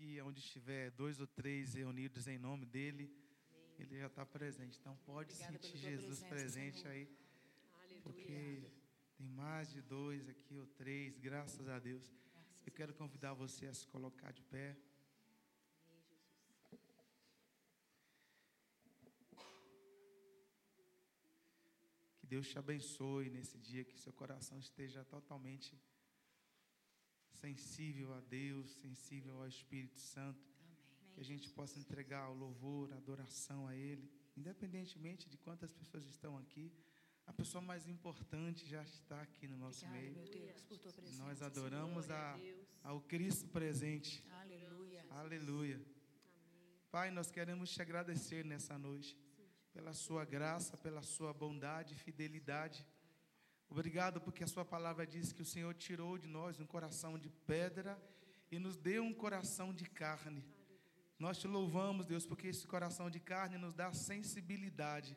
que 0.00 0.18
onde 0.22 0.40
estiver 0.40 0.90
dois 0.92 1.20
ou 1.20 1.26
três 1.26 1.74
reunidos 1.74 2.26
em 2.26 2.38
nome 2.38 2.64
dele, 2.64 3.14
ele 3.78 3.98
já 3.98 4.06
está 4.06 4.24
presente. 4.24 4.78
Então 4.80 4.96
pode 5.04 5.34
Obrigada 5.34 5.58
sentir 5.58 5.76
Jesus 5.76 6.22
presente 6.22 6.78
Senhor. 6.80 6.92
aí, 6.92 7.08
Aleluia. 7.74 8.02
porque 8.02 8.72
tem 9.18 9.26
mais 9.26 9.70
de 9.70 9.82
dois 9.82 10.26
aqui 10.26 10.56
ou 10.56 10.66
três, 10.68 11.18
graças 11.18 11.68
a 11.68 11.78
Deus. 11.78 12.10
Eu 12.64 12.72
quero 12.72 12.94
convidar 12.94 13.34
você 13.34 13.66
a 13.66 13.74
se 13.74 13.86
colocar 13.88 14.32
de 14.32 14.42
pé. 14.44 14.74
Que 22.16 22.26
Deus 22.26 22.48
te 22.48 22.58
abençoe 22.58 23.28
nesse 23.28 23.58
dia, 23.58 23.84
que 23.84 23.98
seu 23.98 24.14
coração 24.14 24.58
esteja 24.58 25.04
totalmente 25.04 25.78
sensível 27.40 28.12
a 28.14 28.20
Deus, 28.20 28.70
sensível 28.82 29.34
ao 29.40 29.48
Espírito 29.48 29.98
Santo. 29.98 30.44
Que 31.12 31.20
a 31.20 31.24
gente 31.24 31.48
possa 31.50 31.78
entregar 31.78 32.28
o 32.30 32.34
louvor, 32.34 32.92
a 32.92 32.96
adoração 32.96 33.66
a 33.66 33.74
Ele, 33.74 34.08
independentemente 34.36 35.28
de 35.28 35.36
quantas 35.38 35.72
pessoas 35.72 36.04
estão 36.04 36.38
aqui. 36.38 36.72
A 37.26 37.32
pessoa 37.32 37.62
mais 37.62 37.86
importante 37.86 38.66
já 38.66 38.82
está 38.82 39.20
aqui 39.22 39.46
no 39.46 39.56
nosso 39.56 39.84
Obrigada, 39.84 40.02
meio. 40.02 40.14
meu 40.14 40.46
Deus, 40.46 40.62
por 40.62 40.78
tua 40.78 40.92
presença. 40.92 41.22
Nós 41.22 41.42
adoramos 41.42 42.10
a, 42.10 42.38
ao 42.82 43.00
Cristo 43.00 43.48
presente. 43.48 44.24
Aleluia. 44.30 45.06
Aleluia. 45.10 45.80
Pai, 46.90 47.10
nós 47.10 47.30
queremos 47.30 47.70
te 47.70 47.80
agradecer 47.80 48.44
nessa 48.44 48.76
noite 48.78 49.16
pela 49.72 49.92
sua 49.92 50.24
graça, 50.24 50.76
pela 50.76 51.02
sua 51.02 51.32
bondade 51.32 51.94
e 51.94 51.98
fidelidade. 51.98 52.84
Obrigado 53.72 54.20
porque 54.20 54.42
a 54.42 54.48
sua 54.48 54.64
palavra 54.64 55.06
diz 55.06 55.32
que 55.32 55.42
o 55.42 55.44
Senhor 55.44 55.72
tirou 55.74 56.18
de 56.18 56.26
nós 56.26 56.58
um 56.58 56.66
coração 56.66 57.16
de 57.16 57.30
pedra 57.46 57.96
e 58.50 58.58
nos 58.58 58.76
deu 58.76 59.04
um 59.04 59.14
coração 59.14 59.72
de 59.72 59.84
carne. 59.84 60.44
Nós 61.16 61.38
te 61.38 61.46
louvamos, 61.46 62.04
Deus, 62.04 62.26
porque 62.26 62.48
esse 62.48 62.66
coração 62.66 63.08
de 63.08 63.20
carne 63.20 63.56
nos 63.56 63.72
dá 63.72 63.92
sensibilidade. 63.92 65.16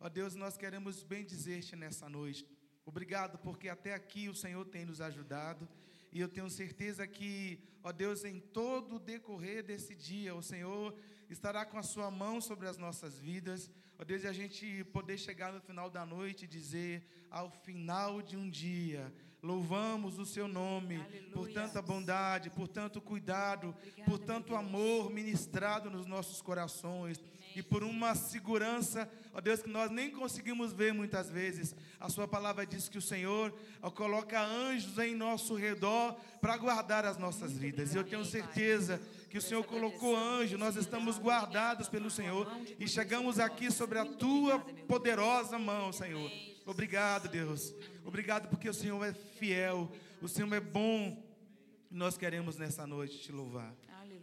Ó 0.00 0.08
Deus, 0.08 0.34
nós 0.34 0.56
queremos 0.56 1.02
bem 1.02 1.26
dizer-te 1.26 1.76
nessa 1.76 2.08
noite. 2.08 2.48
Obrigado 2.86 3.36
porque 3.38 3.68
até 3.68 3.92
aqui 3.92 4.30
o 4.30 4.34
Senhor 4.34 4.64
tem 4.64 4.86
nos 4.86 5.02
ajudado. 5.02 5.68
E 6.10 6.20
eu 6.20 6.28
tenho 6.28 6.48
certeza 6.48 7.06
que, 7.06 7.62
ó 7.84 7.92
Deus, 7.92 8.24
em 8.24 8.40
todo 8.40 8.96
o 8.96 8.98
decorrer 8.98 9.62
desse 9.62 9.94
dia, 9.94 10.34
o 10.34 10.42
Senhor 10.42 10.96
estará 11.30 11.64
com 11.64 11.78
a 11.78 11.82
sua 11.82 12.10
mão 12.10 12.40
sobre 12.40 12.66
as 12.68 12.76
nossas 12.76 13.18
vidas. 13.18 13.70
Ó 13.98 14.04
Deus, 14.04 14.24
e 14.24 14.26
a 14.26 14.32
gente 14.32 14.84
poder 14.92 15.16
chegar 15.16 15.52
no 15.52 15.60
final 15.60 15.88
da 15.88 16.04
noite 16.04 16.44
e 16.44 16.48
dizer, 16.48 17.06
ao 17.30 17.50
final 17.50 18.20
de 18.20 18.36
um 18.36 18.50
dia, 18.50 19.12
louvamos 19.42 20.18
o 20.18 20.26
seu 20.26 20.46
nome 20.48 20.98
por 21.32 21.46
Aleluia. 21.48 21.54
tanta 21.54 21.80
bondade, 21.80 22.50
por 22.50 22.68
tanto 22.68 23.00
cuidado, 23.00 23.68
Obrigada, 23.68 24.10
por 24.10 24.18
tanto 24.18 24.54
amor 24.54 25.10
ministrado 25.10 25.90
nos 25.90 26.06
nossos 26.06 26.42
corações 26.42 27.22
e 27.54 27.62
por 27.62 27.82
uma 27.82 28.14
segurança, 28.14 29.10
ó 29.32 29.40
Deus, 29.40 29.62
que 29.62 29.68
nós 29.68 29.90
nem 29.90 30.10
conseguimos 30.10 30.72
ver 30.72 30.92
muitas 30.92 31.30
vezes. 31.30 31.74
A 31.98 32.08
Sua 32.08 32.28
palavra 32.28 32.66
diz 32.66 32.88
que 32.88 32.98
o 32.98 33.02
Senhor 33.02 33.52
ó, 33.82 33.90
coloca 33.90 34.40
anjos 34.40 34.98
em 34.98 35.14
nosso 35.14 35.54
redor 35.54 36.14
para 36.40 36.56
guardar 36.56 37.04
as 37.04 37.18
nossas 37.18 37.52
vidas. 37.52 37.94
E 37.94 37.96
eu 37.96 38.04
tenho 38.04 38.24
certeza 38.24 39.00
que 39.30 39.38
o 39.38 39.42
Senhor 39.42 39.62
colocou 39.62 40.16
anjo, 40.16 40.58
nós 40.58 40.74
estamos 40.74 41.16
guardados 41.16 41.88
pelo 41.88 42.10
Senhor 42.10 42.50
e 42.80 42.88
chegamos 42.88 43.38
aqui 43.38 43.70
sobre 43.70 43.96
a 43.96 44.04
Tua 44.04 44.58
poderosa 44.88 45.56
mão, 45.56 45.92
Senhor. 45.92 46.28
Obrigado, 46.66 47.28
Deus. 47.28 47.72
Obrigado 48.04 48.48
porque 48.48 48.68
o 48.68 48.74
Senhor 48.74 49.02
é 49.04 49.12
fiel, 49.12 49.88
o 50.20 50.26
Senhor 50.26 50.52
é 50.52 50.58
bom. 50.58 51.16
Nós 51.88 52.18
queremos 52.18 52.56
nessa 52.56 52.84
noite 52.88 53.18
te 53.18 53.30
louvar. 53.30 53.72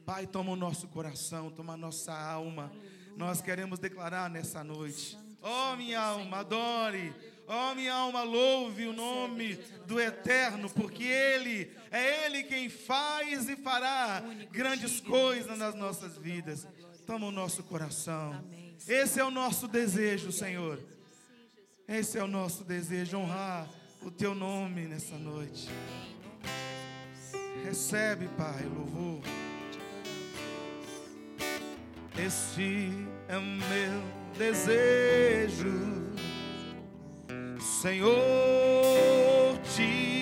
Pai, 0.05 0.27
toma 0.27 0.51
o 0.51 0.57
nosso 0.57 0.89
coração, 0.89 1.49
toma 1.49 1.73
a 1.73 1.77
nossa 1.77 2.13
alma. 2.13 2.69
Nós 3.15 3.41
queremos 3.41 3.79
declarar 3.79 4.29
nessa 4.29 4.61
noite. 4.61 5.17
Oh, 5.41 5.75
minha 5.77 6.01
alma, 6.01 6.39
adore. 6.39 7.13
Oh, 7.47 7.73
minha 7.75 7.93
alma, 7.93 8.23
louve 8.23 8.87
o 8.87 8.93
nome 8.93 9.55
do 9.85 9.99
Eterno, 9.99 10.69
porque 10.69 11.03
Ele, 11.03 11.71
é 11.89 12.25
Ele 12.25 12.43
quem 12.43 12.67
faz 12.67 13.47
e 13.47 13.55
fará 13.55 14.21
grandes 14.51 14.99
coisas 14.99 15.57
nas 15.57 15.73
nossas 15.73 16.17
vidas. 16.17 16.67
Toma 17.05 17.27
o 17.27 17.31
nosso 17.31 17.63
coração. 17.63 18.43
Esse 18.85 19.21
é 19.21 19.23
o 19.23 19.31
nosso 19.31 19.65
desejo, 19.65 20.29
Senhor. 20.29 20.77
Esse 21.87 22.17
é 22.17 22.23
o 22.23 22.27
nosso 22.27 22.65
desejo, 22.65 23.17
honrar 23.17 23.65
o 24.01 24.11
Teu 24.11 24.35
nome 24.35 24.81
nessa 24.81 25.15
noite. 25.15 25.69
Recebe, 27.63 28.27
Pai, 28.37 28.63
louvor. 28.65 29.21
Este 32.17 32.89
é 33.29 33.37
o 33.37 33.41
meu 33.41 34.37
desejo, 34.37 35.71
Senhor, 37.67 39.57
te 39.75 40.16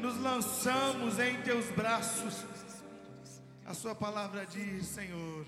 nos 0.00 0.18
lançamos 0.20 1.18
em 1.18 1.40
teus 1.42 1.66
braços. 1.72 2.44
A 3.66 3.74
sua 3.74 3.94
palavra 3.94 4.46
diz, 4.46 4.86
Senhor, 4.86 5.46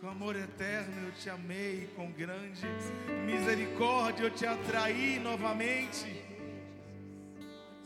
com 0.00 0.08
amor 0.08 0.34
eterno 0.34 1.06
eu 1.06 1.12
te 1.12 1.30
amei, 1.30 1.88
com 1.94 2.10
grande 2.10 2.66
misericórdia 3.24 4.24
eu 4.24 4.30
te 4.30 4.44
atraí 4.44 5.20
novamente. 5.20 6.24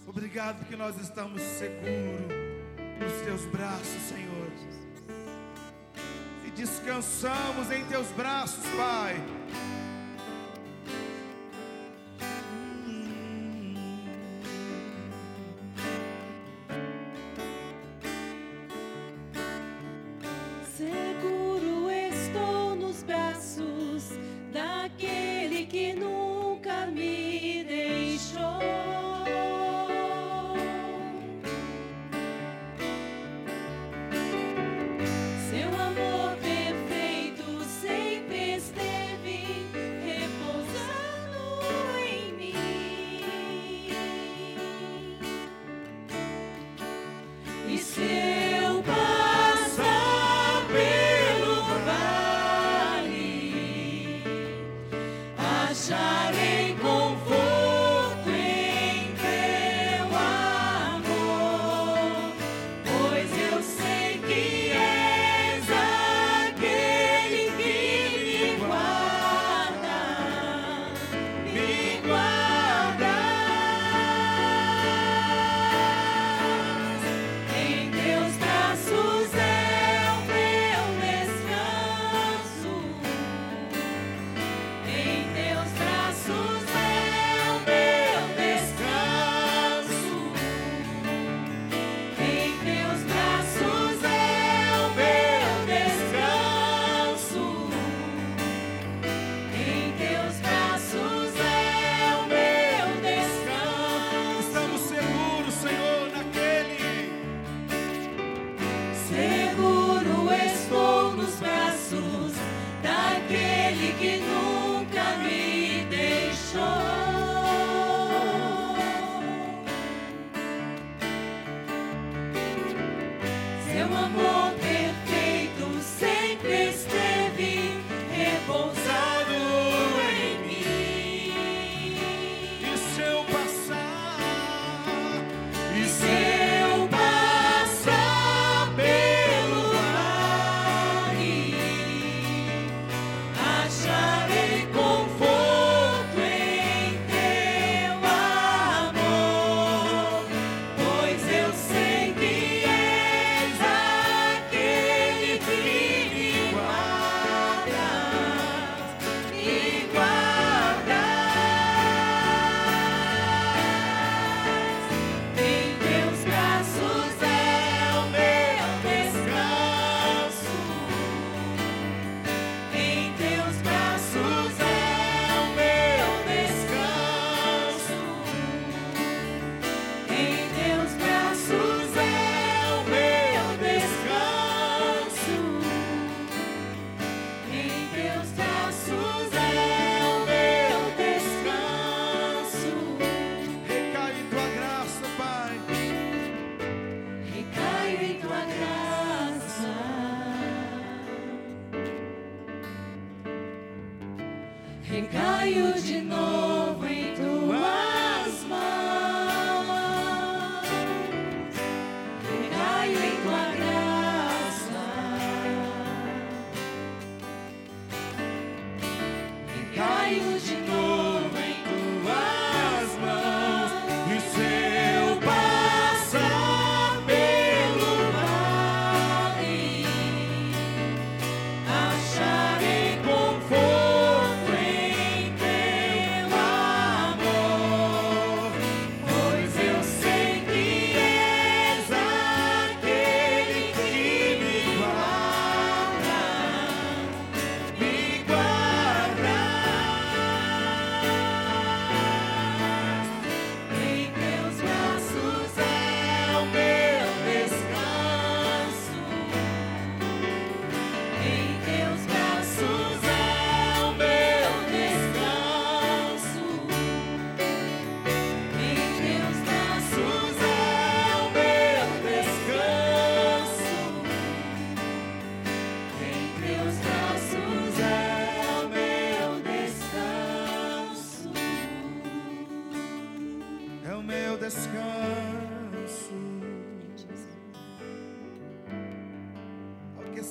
Obrigado 0.06 0.58
porque 0.60 0.76
nós 0.76 0.98
estamos 1.00 1.42
seguros 1.42 2.46
nos 2.98 3.12
teus 3.24 3.44
braços, 3.46 4.02
Senhor. 4.08 4.50
E 6.46 6.50
descansamos 6.52 7.70
em 7.70 7.84
teus 7.86 8.06
braços, 8.12 8.64
Pai. 8.76 9.35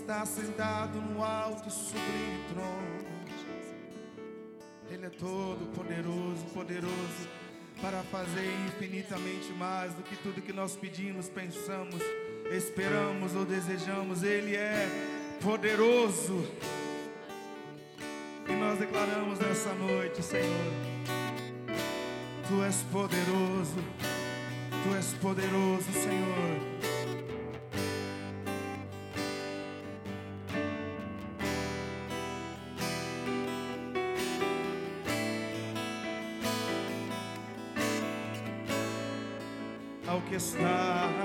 Está 0.05 0.24
sentado 0.24 1.01
no 1.01 1.24
alto 1.24 1.67
e 1.67 1.71
sublime 1.71 2.39
trono. 2.53 2.95
Ele 4.88 5.07
é 5.07 5.09
todo 5.09 5.65
poderoso, 5.74 6.45
poderoso 6.53 7.27
para 7.81 8.03
fazer 8.03 8.47
infinitamente 8.67 9.51
mais 9.53 9.93
do 9.93 10.03
que 10.03 10.15
tudo 10.17 10.43
que 10.43 10.53
nós 10.53 10.75
pedimos, 10.75 11.27
pensamos, 11.27 12.03
esperamos 12.51 13.33
ou 13.33 13.45
desejamos. 13.45 14.21
Ele 14.21 14.55
é 14.55 14.88
poderoso. 15.41 16.45
E 18.47 18.51
nós 18.53 18.77
declaramos 18.77 19.39
nessa 19.39 19.74
noite, 19.74 20.21
Senhor, 20.21 20.71
Tu 22.47 22.63
és 22.63 22.75
poderoso, 22.91 23.83
Tu 24.83 24.95
és 24.95 25.13
poderoso, 25.13 25.91
Senhor. 25.91 26.75
Está 40.54 41.25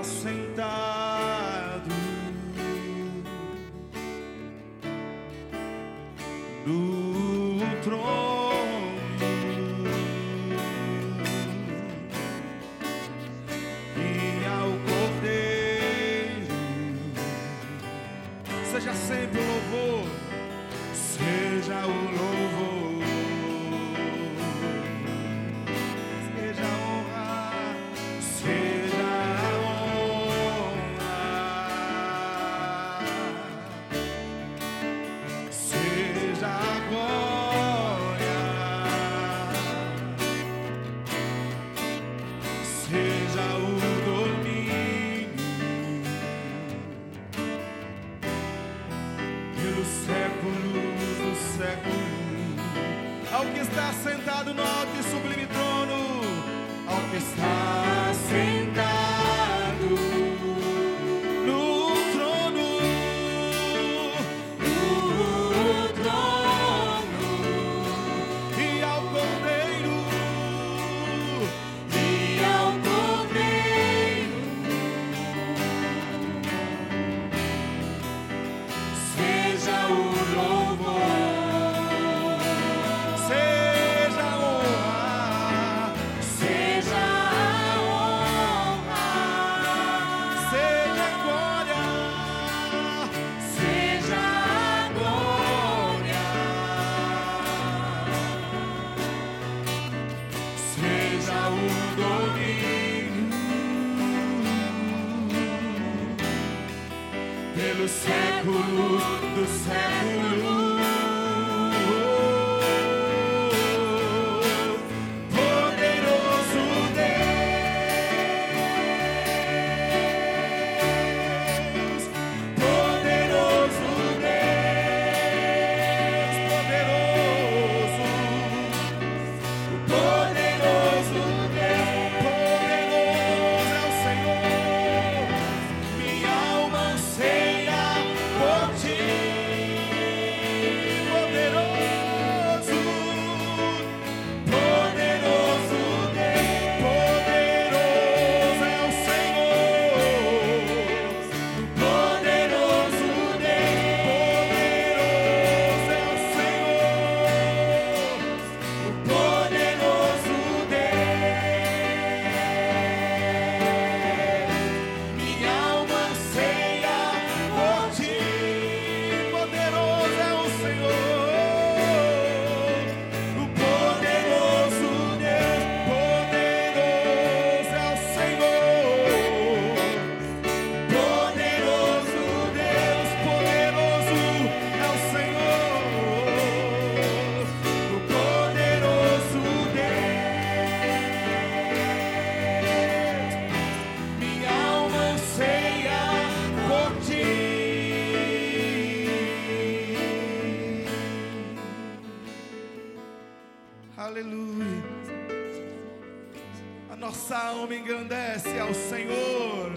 alma 207.61 207.75
engrandece 207.75 208.59
ao 208.59 208.73
Senhor. 208.73 209.73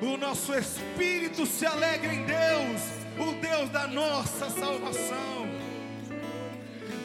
O 0.00 0.16
nosso 0.16 0.52
espírito 0.54 1.46
se 1.46 1.64
alegra 1.64 2.12
em 2.12 2.24
Deus, 2.24 2.82
o 3.18 3.32
Deus 3.40 3.70
da 3.70 3.86
nossa 3.86 4.50
salvação. 4.50 5.46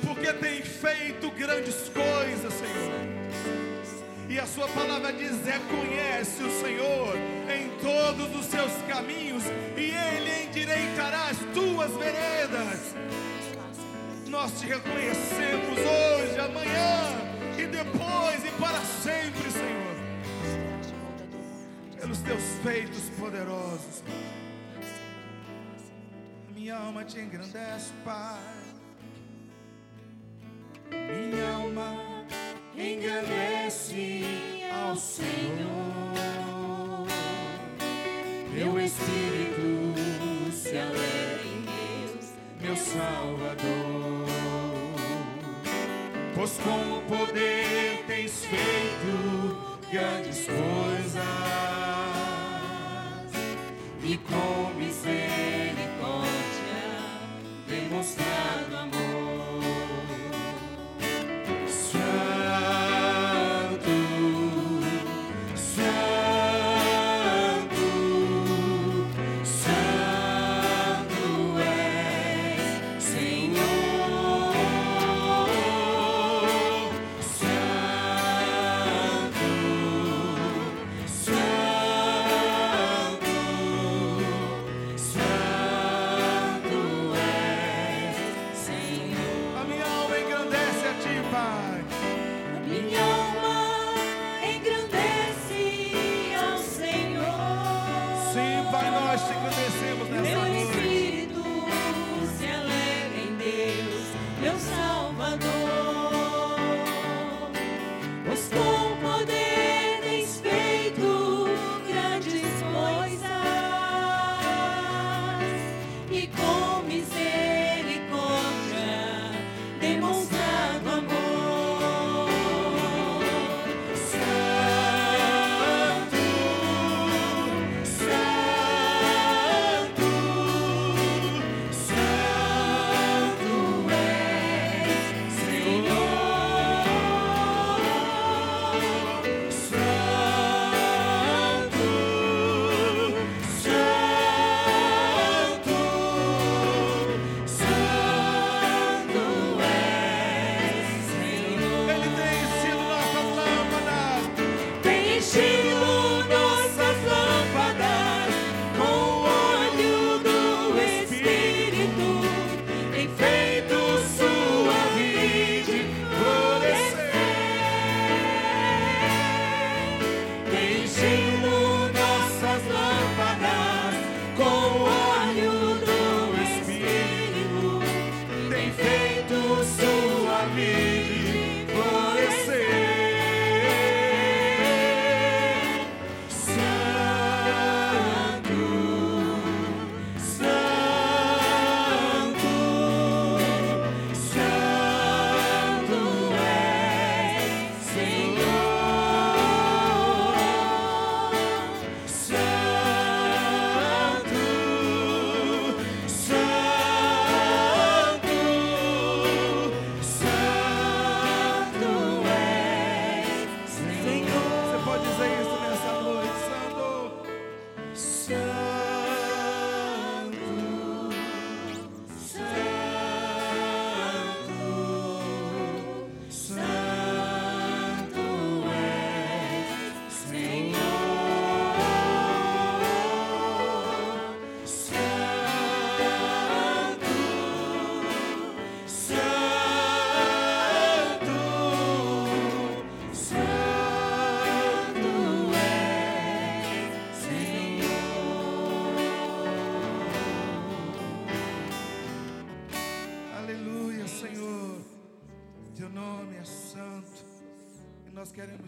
Porque 0.03 0.33
tem 0.33 0.61
feito 0.63 1.29
grandes 1.31 1.89
coisas, 1.89 2.53
Senhor. 2.53 3.17
E 4.29 4.39
a 4.39 4.45
sua 4.47 4.67
palavra 4.69 5.13
diz: 5.13 5.45
reconhece 5.45 6.43
o 6.43 6.61
Senhor 6.61 7.15
em 7.55 7.69
todos 7.79 8.35
os 8.35 8.45
seus 8.47 8.71
caminhos, 8.87 9.43
e 9.75 9.91
Ele 9.91 10.47
endireitará 10.47 11.27
as 11.29 11.37
tuas 11.53 11.91
veredas. 11.91 12.95
Nós 14.27 14.59
te 14.59 14.65
reconhecemos 14.65 15.77
hoje, 15.77 16.39
amanhã 16.39 17.27
e 17.57 17.65
depois 17.65 18.45
e 18.45 18.51
para 18.59 18.79
sempre, 19.01 19.16
pelos 22.07 22.19
teus 22.19 22.43
feitos 22.63 23.09
poderosos. 23.19 24.03
Minha 26.55 26.77
alma 26.77 27.03
te 27.03 27.19
engrandece, 27.19 27.91
Pai. 28.05 28.39
Minha 30.89 31.51
alma 31.51 32.25
engrandece 32.77 34.23
ao 34.71 34.95
Senhor. 34.95 35.27
Meu 38.53 38.79
espírito 38.79 40.51
se 40.53 40.77
alegra 40.77 41.41
em 41.45 41.65
Deus, 41.65 42.31
meu 42.61 42.75
Salvador. 42.75 44.27
Pois 46.33 46.57
com 46.57 46.99
o 46.99 47.01
poder 47.01 48.05
tens 48.07 48.45
feito 48.45 49.77
grandes 49.91 50.45
coisas 50.45 51.76
e 54.29 54.66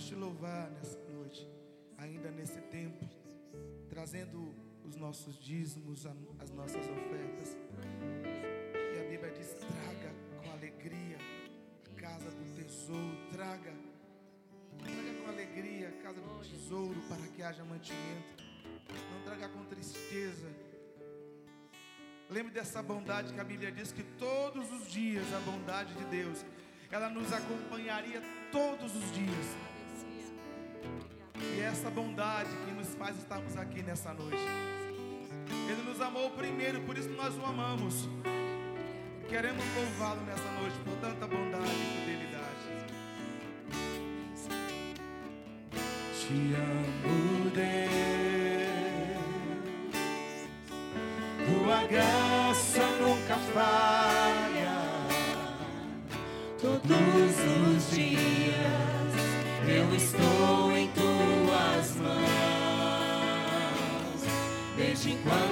te 0.09 0.15
louvar 0.15 0.71
nessa 0.71 0.97
noite, 1.13 1.47
ainda 1.95 2.31
nesse 2.31 2.59
tempo, 2.61 3.07
trazendo 3.87 4.55
os 4.83 4.95
nossos 4.95 5.37
dízimos, 5.37 6.03
as 6.39 6.49
nossas 6.49 6.83
ofertas. 6.89 7.55
E 8.73 8.99
a 9.05 9.07
Bíblia 9.07 9.31
diz: 9.31 9.53
traga 9.53 10.11
com 10.41 10.51
alegria 10.51 11.19
casa 11.95 12.31
do 12.31 12.55
tesouro, 12.55 13.17
traga, 13.31 13.71
traga 14.79 15.13
com 15.21 15.29
alegria 15.29 15.91
casa 16.01 16.19
do 16.19 16.39
tesouro 16.39 16.99
para 17.07 17.27
que 17.27 17.43
haja 17.43 17.63
mantimento. 17.63 18.43
Não 19.13 19.21
traga 19.23 19.47
com 19.49 19.63
tristeza. 19.65 20.47
Lembre 22.31 22.51
dessa 22.51 22.81
bondade 22.81 23.31
que 23.31 23.39
a 23.39 23.43
Bíblia 23.43 23.71
diz 23.71 23.91
que 23.91 24.03
todos 24.17 24.71
os 24.71 24.91
dias 24.91 25.31
a 25.35 25.39
bondade 25.41 25.93
de 25.93 26.05
Deus, 26.05 26.43
ela 26.89 27.11
nos 27.11 27.31
acompanharia 27.31 28.23
todos 28.51 28.95
os 28.95 29.11
dias. 29.13 29.68
E 31.41 31.61
é 31.61 31.65
essa 31.65 31.89
bondade 31.89 32.49
que 32.65 32.71
nos 32.71 32.93
faz 32.95 33.17
estarmos 33.17 33.55
aqui 33.57 33.81
nessa 33.81 34.13
noite. 34.13 34.37
Ele 35.69 35.81
nos 35.83 36.01
amou 36.01 36.29
primeiro, 36.31 36.81
por 36.81 36.97
isso 36.97 37.09
nós 37.09 37.35
o 37.37 37.45
amamos. 37.45 38.07
Queremos 39.29 39.63
louvá-lo 39.75 40.21
nessa 40.21 40.51
noite 40.59 40.75
por 40.83 40.95
tanta 40.97 41.27
bondade 41.27 41.69
e 41.69 41.99
fidelidade. 41.99 42.39
Te 46.19 46.55
amo, 46.55 47.49
Deus. 47.51 47.89
Tua 51.45 51.83
graça 51.87 52.85
nunca 53.01 53.35
falha. 53.53 54.79
Todos 56.59 57.35
os 57.67 57.91
dias 57.91 59.13
eu 59.67 59.95
estou 59.95 60.28
Desde 65.01 65.15
quando 65.23 65.48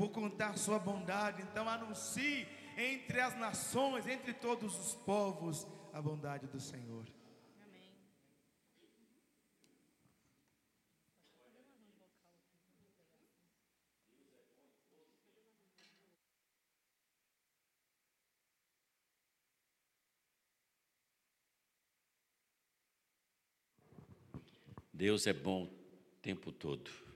vou 0.00 0.08
contar 0.08 0.56
sua 0.56 0.78
bondade. 0.78 1.42
Então 1.42 1.68
anuncie 1.68 2.48
entre 2.74 3.20
as 3.20 3.38
nações, 3.38 4.06
entre 4.06 4.32
todos 4.32 4.78
os 4.78 4.94
povos, 4.94 5.66
a 5.92 6.00
bondade 6.00 6.46
do 6.46 6.58
Senhor. 6.58 7.04
Deus 24.94 25.26
é 25.26 25.32
bom 25.34 25.64
o 25.64 26.20
tempo 26.22 26.50
todo. 26.50 27.09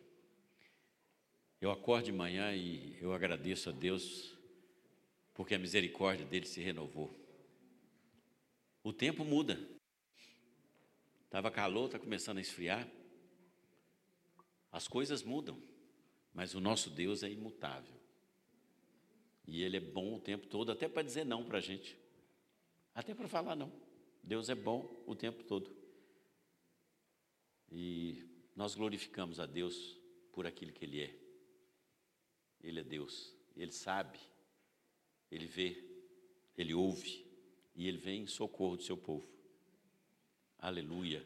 Eu 1.64 1.70
acordo 1.70 2.04
de 2.04 2.12
manhã 2.12 2.54
e 2.54 2.94
eu 3.00 3.14
agradeço 3.14 3.70
a 3.70 3.72
Deus 3.72 4.36
porque 5.32 5.54
a 5.54 5.58
misericórdia 5.58 6.26
dele 6.26 6.44
se 6.44 6.60
renovou. 6.60 7.10
O 8.82 8.92
tempo 8.92 9.24
muda. 9.24 9.58
Estava 11.24 11.50
calor, 11.50 11.86
está 11.86 11.98
começando 11.98 12.36
a 12.36 12.42
esfriar. 12.42 12.86
As 14.70 14.86
coisas 14.86 15.22
mudam, 15.22 15.58
mas 16.34 16.54
o 16.54 16.60
nosso 16.60 16.90
Deus 16.90 17.22
é 17.22 17.30
imutável. 17.30 17.98
E 19.46 19.62
Ele 19.62 19.78
é 19.78 19.80
bom 19.80 20.16
o 20.16 20.20
tempo 20.20 20.46
todo, 20.46 20.70
até 20.70 20.86
para 20.86 21.02
dizer 21.02 21.24
não 21.24 21.46
para 21.46 21.56
a 21.56 21.62
gente, 21.62 21.98
até 22.94 23.14
para 23.14 23.26
falar 23.26 23.56
não. 23.56 23.72
Deus 24.22 24.50
é 24.50 24.54
bom 24.54 25.02
o 25.06 25.14
tempo 25.14 25.42
todo. 25.42 25.74
E 27.72 28.22
nós 28.54 28.74
glorificamos 28.74 29.40
a 29.40 29.46
Deus 29.46 29.98
por 30.30 30.46
aquilo 30.46 30.70
que 30.70 30.84
Ele 30.84 31.00
é. 31.00 31.23
Ele 32.64 32.80
é 32.80 32.82
Deus, 32.82 33.36
Ele 33.54 33.70
sabe, 33.70 34.18
Ele 35.30 35.46
vê, 35.46 35.84
Ele 36.56 36.72
ouve 36.72 37.24
e 37.76 37.86
Ele 37.86 37.98
vem 37.98 38.22
em 38.22 38.26
socorro 38.26 38.78
do 38.78 38.82
seu 38.82 38.96
povo. 38.96 39.28
Aleluia. 40.58 41.22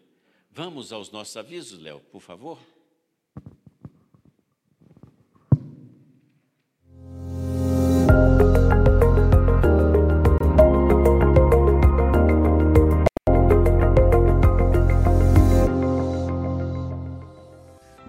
Vamos 0.51 0.93
aos 0.93 1.13
nossos 1.13 1.37
avisos, 1.37 1.79
Léo, 1.79 2.01
por 2.11 2.21
favor. 2.21 2.59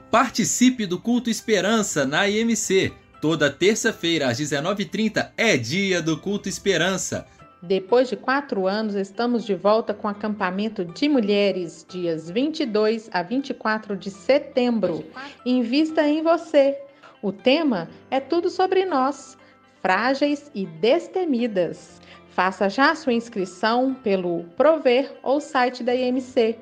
Participe 0.10 0.88
do 0.88 1.00
Culto 1.00 1.30
Esperança 1.30 2.08
na 2.08 2.28
IMC. 2.28 2.92
Toda 3.22 3.50
terça-feira 3.50 4.30
às 4.30 4.40
19h30 4.40 5.32
é 5.36 5.58
dia 5.58 6.02
do 6.02 6.18
Culto 6.18 6.48
Esperança. 6.48 7.28
Depois 7.62 8.08
de 8.08 8.16
quatro 8.16 8.66
anos, 8.66 8.96
estamos 8.96 9.46
de 9.46 9.54
volta 9.54 9.94
com 9.94 10.08
acampamento 10.08 10.86
de 10.86 11.10
mulheres, 11.10 11.86
dias 11.90 12.30
22 12.30 13.10
a 13.12 13.22
24 13.22 13.98
de 13.98 14.10
setembro. 14.10 15.04
Invista 15.46 16.08
em 16.08 16.24
você. 16.24 16.78
O 17.22 17.34
tema 17.34 17.90
é 18.10 18.22
tudo 18.22 18.50
sobre 18.50 18.86
nós, 18.86 19.38
frágeis 19.82 20.50
e 20.56 20.66
destemidas. 20.66 22.00
Faça 22.30 22.70
já 22.70 22.96
sua 22.96 23.12
inscrição 23.12 23.94
pelo 23.94 24.46
Prover 24.56 25.14
ou 25.22 25.42
site 25.42 25.84
da 25.84 25.94
IMC. 25.94 26.58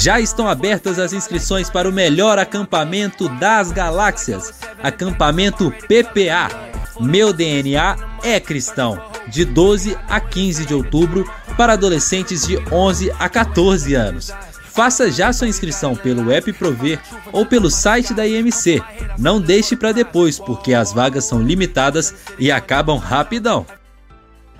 Já 0.00 0.18
estão 0.18 0.48
abertas 0.48 0.98
as 0.98 1.12
inscrições 1.12 1.68
para 1.68 1.86
o 1.86 1.92
melhor 1.92 2.38
acampamento 2.38 3.28
das 3.38 3.70
galáxias, 3.70 4.54
acampamento 4.82 5.70
PPA. 5.70 6.48
Meu 6.98 7.34
DNA 7.34 7.96
é 8.24 8.40
cristão, 8.40 8.98
de 9.28 9.44
12 9.44 9.94
a 10.08 10.18
15 10.18 10.64
de 10.64 10.72
outubro 10.72 11.30
para 11.54 11.74
adolescentes 11.74 12.46
de 12.46 12.56
11 12.72 13.12
a 13.18 13.28
14 13.28 13.92
anos. 13.92 14.32
Faça 14.70 15.10
já 15.10 15.34
sua 15.34 15.48
inscrição 15.48 15.94
pelo 15.94 16.32
app 16.32 16.50
Prover 16.54 16.98
ou 17.30 17.44
pelo 17.44 17.70
site 17.70 18.14
da 18.14 18.26
IMC. 18.26 18.82
Não 19.18 19.38
deixe 19.38 19.76
para 19.76 19.92
depois, 19.92 20.38
porque 20.38 20.72
as 20.72 20.94
vagas 20.94 21.26
são 21.26 21.42
limitadas 21.42 22.14
e 22.38 22.50
acabam 22.50 22.96
rapidão. 22.96 23.66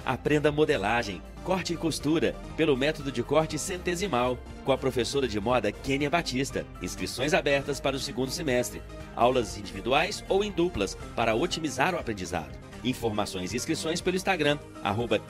Aprenda 0.04 0.52
modelagem, 0.52 1.22
corte 1.44 1.72
e 1.72 1.76
costura 1.76 2.34
pelo 2.56 2.76
método 2.76 3.10
de 3.10 3.22
corte 3.22 3.58
centesimal 3.58 4.38
com 4.64 4.72
a 4.72 4.78
professora 4.78 5.26
de 5.26 5.40
moda 5.40 5.72
Kênia 5.72 6.10
Batista. 6.10 6.66
Inscrições 6.82 7.34
abertas 7.34 7.80
para 7.80 7.96
o 7.96 8.00
segundo 8.00 8.30
semestre. 8.30 8.82
Aulas 9.16 9.58
individuais 9.58 10.24
ou 10.28 10.44
em 10.44 10.50
duplas 10.50 10.96
para 11.16 11.34
otimizar 11.34 11.94
o 11.94 11.98
aprendizado. 11.98 12.58
Informações 12.82 13.52
e 13.52 13.56
inscrições 13.56 14.00
pelo 14.00 14.16
Instagram, 14.16 14.58
arroba 14.82 15.20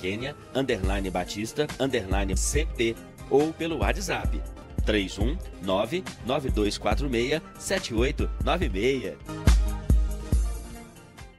underline 0.55 1.11
Batista, 1.11 1.67
underline 1.79 2.37
CP 2.37 2.95
ou 3.29 3.53
pelo 3.53 3.79
WhatsApp 3.79 4.41
319 4.85 6.05
9246 6.27 7.43
7896. 7.59 9.80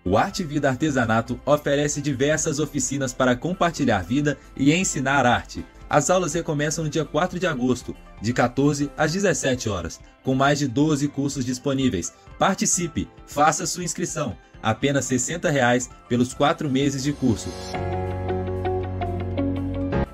O 0.03 0.17
Arte 0.17 0.43
Vida 0.43 0.67
Artesanato 0.67 1.39
oferece 1.45 2.01
diversas 2.01 2.57
oficinas 2.57 3.13
para 3.13 3.35
compartilhar 3.35 4.01
vida 4.01 4.35
e 4.57 4.73
ensinar 4.73 5.27
arte. 5.27 5.63
As 5.87 6.09
aulas 6.09 6.33
recomeçam 6.33 6.83
no 6.83 6.89
dia 6.89 7.05
4 7.05 7.37
de 7.37 7.45
agosto, 7.45 7.95
de 8.19 8.33
14 8.33 8.89
às 8.97 9.13
17 9.13 9.69
horas, 9.69 10.01
com 10.23 10.33
mais 10.33 10.57
de 10.57 10.67
12 10.67 11.07
cursos 11.09 11.45
disponíveis. 11.45 12.13
Participe, 12.39 13.07
faça 13.27 13.67
sua 13.67 13.83
inscrição. 13.83 14.35
Apenas 14.63 15.05
60 15.05 15.51
reais 15.51 15.87
pelos 16.09 16.33
quatro 16.33 16.67
meses 16.67 17.03
de 17.03 17.13
curso. 17.13 17.49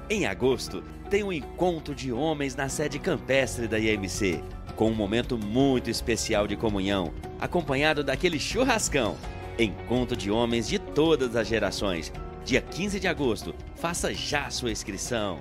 Em 0.09 0.25
agosto, 0.25 0.83
tem 1.09 1.23
um 1.23 1.31
encontro 1.31 1.95
de 1.95 2.11
homens 2.11 2.57
na 2.57 2.67
sede 2.67 2.99
campestre 2.99 3.69
da 3.69 3.79
IMC, 3.79 4.43
com 4.75 4.89
um 4.89 4.95
momento 4.95 5.37
muito 5.37 5.89
especial 5.89 6.45
de 6.45 6.57
comunhão, 6.57 7.13
acompanhado 7.39 8.03
daquele 8.03 8.37
churrascão. 8.37 9.15
Encontro 9.59 10.15
de 10.15 10.29
homens 10.29 10.67
de 10.67 10.77
todas 10.77 11.35
as 11.35 11.47
gerações. 11.47 12.13
Dia 12.45 12.61
15 12.61 12.99
de 12.99 13.07
agosto, 13.07 13.55
faça 13.75 14.13
já 14.13 14.51
sua 14.51 14.69
inscrição. 14.69 15.39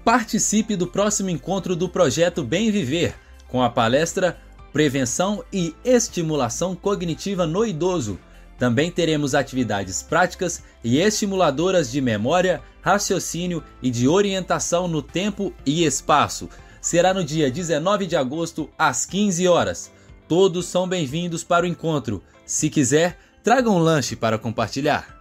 Participe 0.09 0.75
do 0.75 0.87
próximo 0.87 1.29
encontro 1.29 1.75
do 1.75 1.87
projeto 1.87 2.43
Bem 2.43 2.71
Viver, 2.71 3.13
com 3.47 3.61
a 3.61 3.69
palestra 3.69 4.39
Prevenção 4.73 5.43
e 5.53 5.75
Estimulação 5.85 6.75
Cognitiva 6.75 7.45
no 7.45 7.63
Idoso. 7.63 8.19
Também 8.57 8.89
teremos 8.89 9.35
atividades 9.35 10.01
práticas 10.01 10.63
e 10.83 10.97
estimuladoras 10.97 11.91
de 11.91 12.01
memória, 12.01 12.59
raciocínio 12.81 13.63
e 13.83 13.91
de 13.91 14.07
orientação 14.07 14.87
no 14.87 15.03
tempo 15.03 15.53
e 15.63 15.85
espaço. 15.85 16.49
Será 16.81 17.13
no 17.13 17.23
dia 17.23 17.51
19 17.51 18.07
de 18.07 18.15
agosto, 18.15 18.67
às 18.79 19.05
15 19.05 19.47
horas. 19.47 19.91
Todos 20.27 20.65
são 20.65 20.89
bem-vindos 20.89 21.43
para 21.43 21.67
o 21.67 21.69
encontro. 21.69 22.23
Se 22.47 22.67
quiser, 22.67 23.15
traga 23.43 23.69
um 23.69 23.77
lanche 23.77 24.15
para 24.15 24.39
compartilhar. 24.39 25.18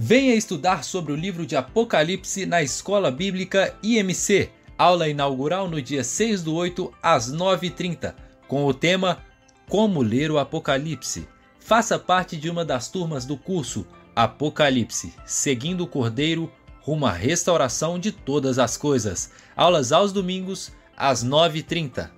Venha 0.00 0.36
estudar 0.36 0.84
sobre 0.84 1.12
o 1.12 1.16
livro 1.16 1.44
de 1.44 1.56
Apocalipse 1.56 2.46
na 2.46 2.62
Escola 2.62 3.10
Bíblica 3.10 3.74
IMC, 3.82 4.48
aula 4.78 5.08
inaugural 5.08 5.68
no 5.68 5.82
dia 5.82 6.04
6 6.04 6.44
do 6.44 6.54
8 6.54 6.94
às 7.02 7.32
9h30, 7.32 8.14
com 8.46 8.64
o 8.64 8.72
tema 8.72 9.18
Como 9.68 10.00
Ler 10.00 10.30
o 10.30 10.38
Apocalipse. 10.38 11.26
Faça 11.58 11.98
parte 11.98 12.36
de 12.36 12.48
uma 12.48 12.64
das 12.64 12.88
turmas 12.88 13.24
do 13.24 13.36
curso 13.36 13.84
Apocalipse, 14.14 15.12
seguindo 15.26 15.82
o 15.82 15.88
Cordeiro 15.88 16.48
rumo 16.80 17.04
à 17.04 17.12
restauração 17.12 17.98
de 17.98 18.12
todas 18.12 18.56
as 18.60 18.76
coisas. 18.76 19.32
Aulas 19.56 19.90
aos 19.90 20.12
domingos, 20.12 20.70
às 20.96 21.24
9h30. 21.24 22.08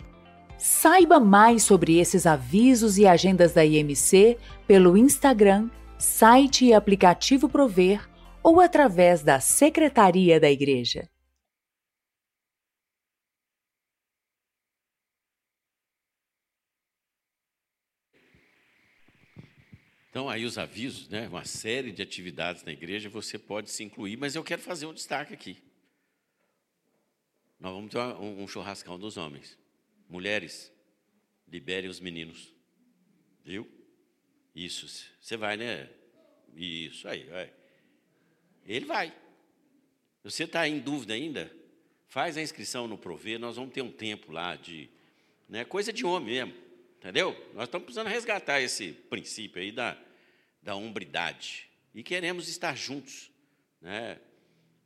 Saiba 0.59 1.19
mais 1.19 1.63
sobre 1.63 1.99
esses 1.99 2.27
avisos 2.27 2.99
e 2.99 3.07
agendas 3.07 3.55
da 3.55 3.65
IMC 3.65 4.37
pelo 4.67 4.99
Instagram 4.99 5.71
site 6.01 6.65
e 6.65 6.73
aplicativo 6.73 7.49
Prover 7.49 8.09
ou 8.43 8.59
através 8.59 9.23
da 9.23 9.39
Secretaria 9.39 10.41
da 10.41 10.51
Igreja. 10.51 11.09
Então, 20.09 20.29
aí 20.29 20.45
os 20.45 20.59
avisos, 20.59 21.09
né? 21.09 21.29
uma 21.29 21.45
série 21.45 21.93
de 21.93 22.03
atividades 22.03 22.65
na 22.65 22.73
igreja, 22.73 23.09
você 23.09 23.39
pode 23.39 23.71
se 23.71 23.85
incluir, 23.85 24.17
mas 24.17 24.35
eu 24.35 24.43
quero 24.43 24.61
fazer 24.61 24.87
um 24.87 24.93
destaque 24.93 25.33
aqui. 25.33 25.63
Nós 27.61 27.73
vamos 27.73 27.91
ter 27.91 27.99
um, 27.99 28.43
um 28.43 28.49
churrascão 28.49 28.99
dos 28.99 29.17
homens. 29.17 29.57
Mulheres, 30.09 30.73
liberem 31.47 31.89
os 31.89 32.01
meninos. 32.01 32.53
Viu? 33.45 33.80
Isso, 34.65 35.09
você 35.19 35.39
vai, 35.39 35.57
né? 35.57 35.89
Isso 36.55 37.09
aí, 37.09 37.25
vai. 37.25 37.51
Ele 38.67 38.85
vai. 38.85 39.11
Você 40.23 40.45
está 40.45 40.69
em 40.69 40.79
dúvida 40.79 41.15
ainda? 41.15 41.51
Faz 42.09 42.37
a 42.37 42.43
inscrição 42.43 42.87
no 42.87 42.99
Prover, 42.99 43.39
nós 43.39 43.57
vamos 43.57 43.73
ter 43.73 43.81
um 43.81 43.91
tempo 43.91 44.31
lá 44.31 44.57
de. 44.57 44.91
Né, 45.49 45.65
coisa 45.65 45.91
de 45.93 46.05
homem 46.05 46.35
mesmo, 46.35 46.55
entendeu? 46.99 47.33
Nós 47.55 47.65
estamos 47.65 47.87
precisando 47.87 48.09
resgatar 48.09 48.61
esse 48.61 48.93
princípio 48.93 49.63
aí 49.63 49.73
da, 49.73 49.99
da 50.63 50.77
hombridade. 50.77 51.69
E 51.95 52.03
queremos 52.03 52.47
estar 52.47 52.77
juntos, 52.77 53.31
né? 53.81 54.21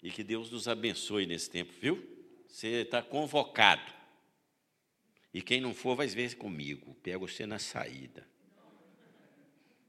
E 0.00 0.10
que 0.10 0.22
Deus 0.22 0.50
nos 0.50 0.68
abençoe 0.68 1.26
nesse 1.26 1.50
tempo, 1.50 1.72
viu? 1.80 2.00
Você 2.46 2.82
está 2.82 3.02
convocado. 3.02 3.92
E 5.32 5.42
quem 5.42 5.60
não 5.60 5.74
for, 5.74 5.96
vai 5.96 6.06
ver 6.06 6.36
comigo. 6.36 6.94
Pego 7.02 7.26
você 7.26 7.44
na 7.44 7.58
saída. 7.58 8.33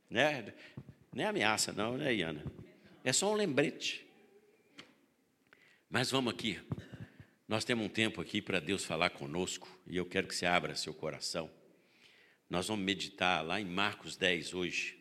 Né? 0.09 0.53
Não 1.13 1.23
é 1.23 1.27
ameaça, 1.27 1.71
não, 1.71 1.97
né, 1.97 2.13
Iana? 2.13 2.43
É 3.03 3.13
só 3.13 3.31
um 3.31 3.35
lembrete. 3.35 4.05
Mas 5.89 6.11
vamos 6.11 6.33
aqui. 6.33 6.59
Nós 7.47 7.63
temos 7.63 7.85
um 7.85 7.89
tempo 7.89 8.19
aqui 8.19 8.41
para 8.41 8.59
Deus 8.59 8.83
falar 8.83 9.11
conosco 9.11 9.69
e 9.87 9.95
eu 9.95 10.05
quero 10.05 10.27
que 10.27 10.35
você 10.35 10.45
abra 10.45 10.75
seu 10.75 10.93
coração. 10.93 11.49
Nós 12.49 12.67
vamos 12.67 12.83
meditar 12.83 13.45
lá 13.45 13.61
em 13.61 13.65
Marcos 13.65 14.17
10 14.17 14.53
hoje, 14.53 14.97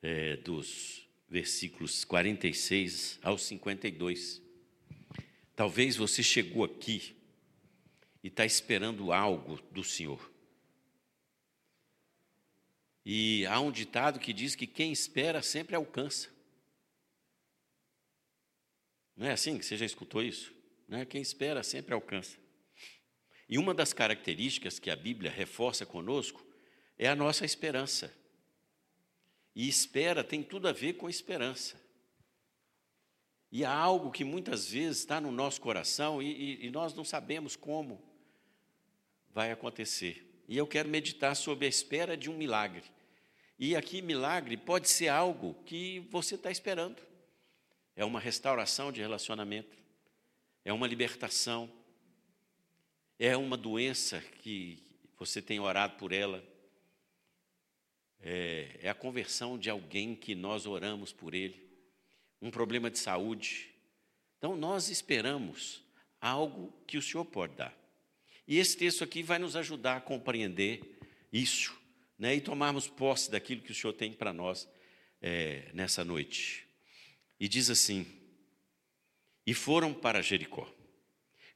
é, 0.00 0.36
dos 0.36 1.08
versículos 1.28 2.04
46 2.04 3.18
ao 3.22 3.36
52. 3.36 4.40
Talvez 5.56 5.96
você 5.96 6.22
chegou 6.22 6.64
aqui 6.64 7.16
e 8.22 8.28
está 8.28 8.44
esperando 8.44 9.12
algo 9.12 9.60
do 9.70 9.82
Senhor. 9.82 10.29
E 13.12 13.44
há 13.46 13.58
um 13.58 13.72
ditado 13.72 14.20
que 14.20 14.32
diz 14.32 14.54
que 14.54 14.68
quem 14.68 14.92
espera 14.92 15.42
sempre 15.42 15.74
alcança. 15.74 16.28
Não 19.16 19.26
é 19.26 19.32
assim 19.32 19.58
que 19.58 19.66
você 19.66 19.76
já 19.76 19.84
escutou 19.84 20.22
isso? 20.22 20.54
Não 20.86 20.96
é? 20.96 21.04
Quem 21.04 21.20
espera 21.20 21.64
sempre 21.64 21.92
alcança. 21.92 22.38
E 23.48 23.58
uma 23.58 23.74
das 23.74 23.92
características 23.92 24.78
que 24.78 24.92
a 24.92 24.94
Bíblia 24.94 25.28
reforça 25.28 25.84
conosco 25.84 26.46
é 26.96 27.08
a 27.08 27.16
nossa 27.16 27.44
esperança. 27.44 28.16
E 29.56 29.68
espera 29.68 30.22
tem 30.22 30.40
tudo 30.40 30.68
a 30.68 30.72
ver 30.72 30.92
com 30.92 31.10
esperança. 31.10 31.82
E 33.50 33.64
há 33.64 33.74
algo 33.74 34.12
que 34.12 34.22
muitas 34.22 34.70
vezes 34.70 34.98
está 34.98 35.20
no 35.20 35.32
nosso 35.32 35.60
coração 35.60 36.22
e, 36.22 36.60
e, 36.60 36.66
e 36.66 36.70
nós 36.70 36.94
não 36.94 37.04
sabemos 37.04 37.56
como 37.56 38.00
vai 39.30 39.50
acontecer. 39.50 40.44
E 40.46 40.56
eu 40.56 40.64
quero 40.64 40.88
meditar 40.88 41.34
sobre 41.34 41.66
a 41.66 41.68
espera 41.68 42.16
de 42.16 42.30
um 42.30 42.36
milagre. 42.36 42.84
E 43.62 43.76
aqui, 43.76 44.00
milagre 44.00 44.56
pode 44.56 44.88
ser 44.88 45.08
algo 45.08 45.52
que 45.66 46.00
você 46.10 46.34
está 46.34 46.50
esperando. 46.50 46.96
É 47.94 48.02
uma 48.02 48.18
restauração 48.18 48.90
de 48.90 49.02
relacionamento, 49.02 49.76
é 50.64 50.72
uma 50.72 50.86
libertação, 50.86 51.70
é 53.18 53.36
uma 53.36 53.58
doença 53.58 54.18
que 54.40 54.82
você 55.18 55.42
tem 55.42 55.60
orado 55.60 55.98
por 55.98 56.10
ela, 56.10 56.42
é, 58.22 58.78
é 58.80 58.88
a 58.88 58.94
conversão 58.94 59.58
de 59.58 59.68
alguém 59.68 60.14
que 60.16 60.34
nós 60.34 60.64
oramos 60.64 61.12
por 61.12 61.34
ele, 61.34 61.62
um 62.40 62.50
problema 62.50 62.90
de 62.90 62.98
saúde. 62.98 63.74
Então, 64.38 64.56
nós 64.56 64.88
esperamos 64.88 65.84
algo 66.18 66.72
que 66.86 66.96
o 66.96 67.02
Senhor 67.02 67.26
pode 67.26 67.56
dar. 67.56 67.76
E 68.48 68.56
esse 68.56 68.74
texto 68.74 69.04
aqui 69.04 69.22
vai 69.22 69.38
nos 69.38 69.54
ajudar 69.54 69.98
a 69.98 70.00
compreender 70.00 70.98
isso, 71.30 71.78
né, 72.20 72.36
e 72.36 72.40
tomarmos 72.40 72.86
posse 72.86 73.30
daquilo 73.30 73.62
que 73.62 73.72
o 73.72 73.74
Senhor 73.74 73.94
tem 73.94 74.12
para 74.12 74.30
nós 74.30 74.68
é, 75.22 75.70
nessa 75.72 76.04
noite. 76.04 76.66
E 77.40 77.48
diz 77.48 77.70
assim: 77.70 78.06
E 79.46 79.54
foram 79.54 79.94
para 79.94 80.20
Jericó. 80.20 80.70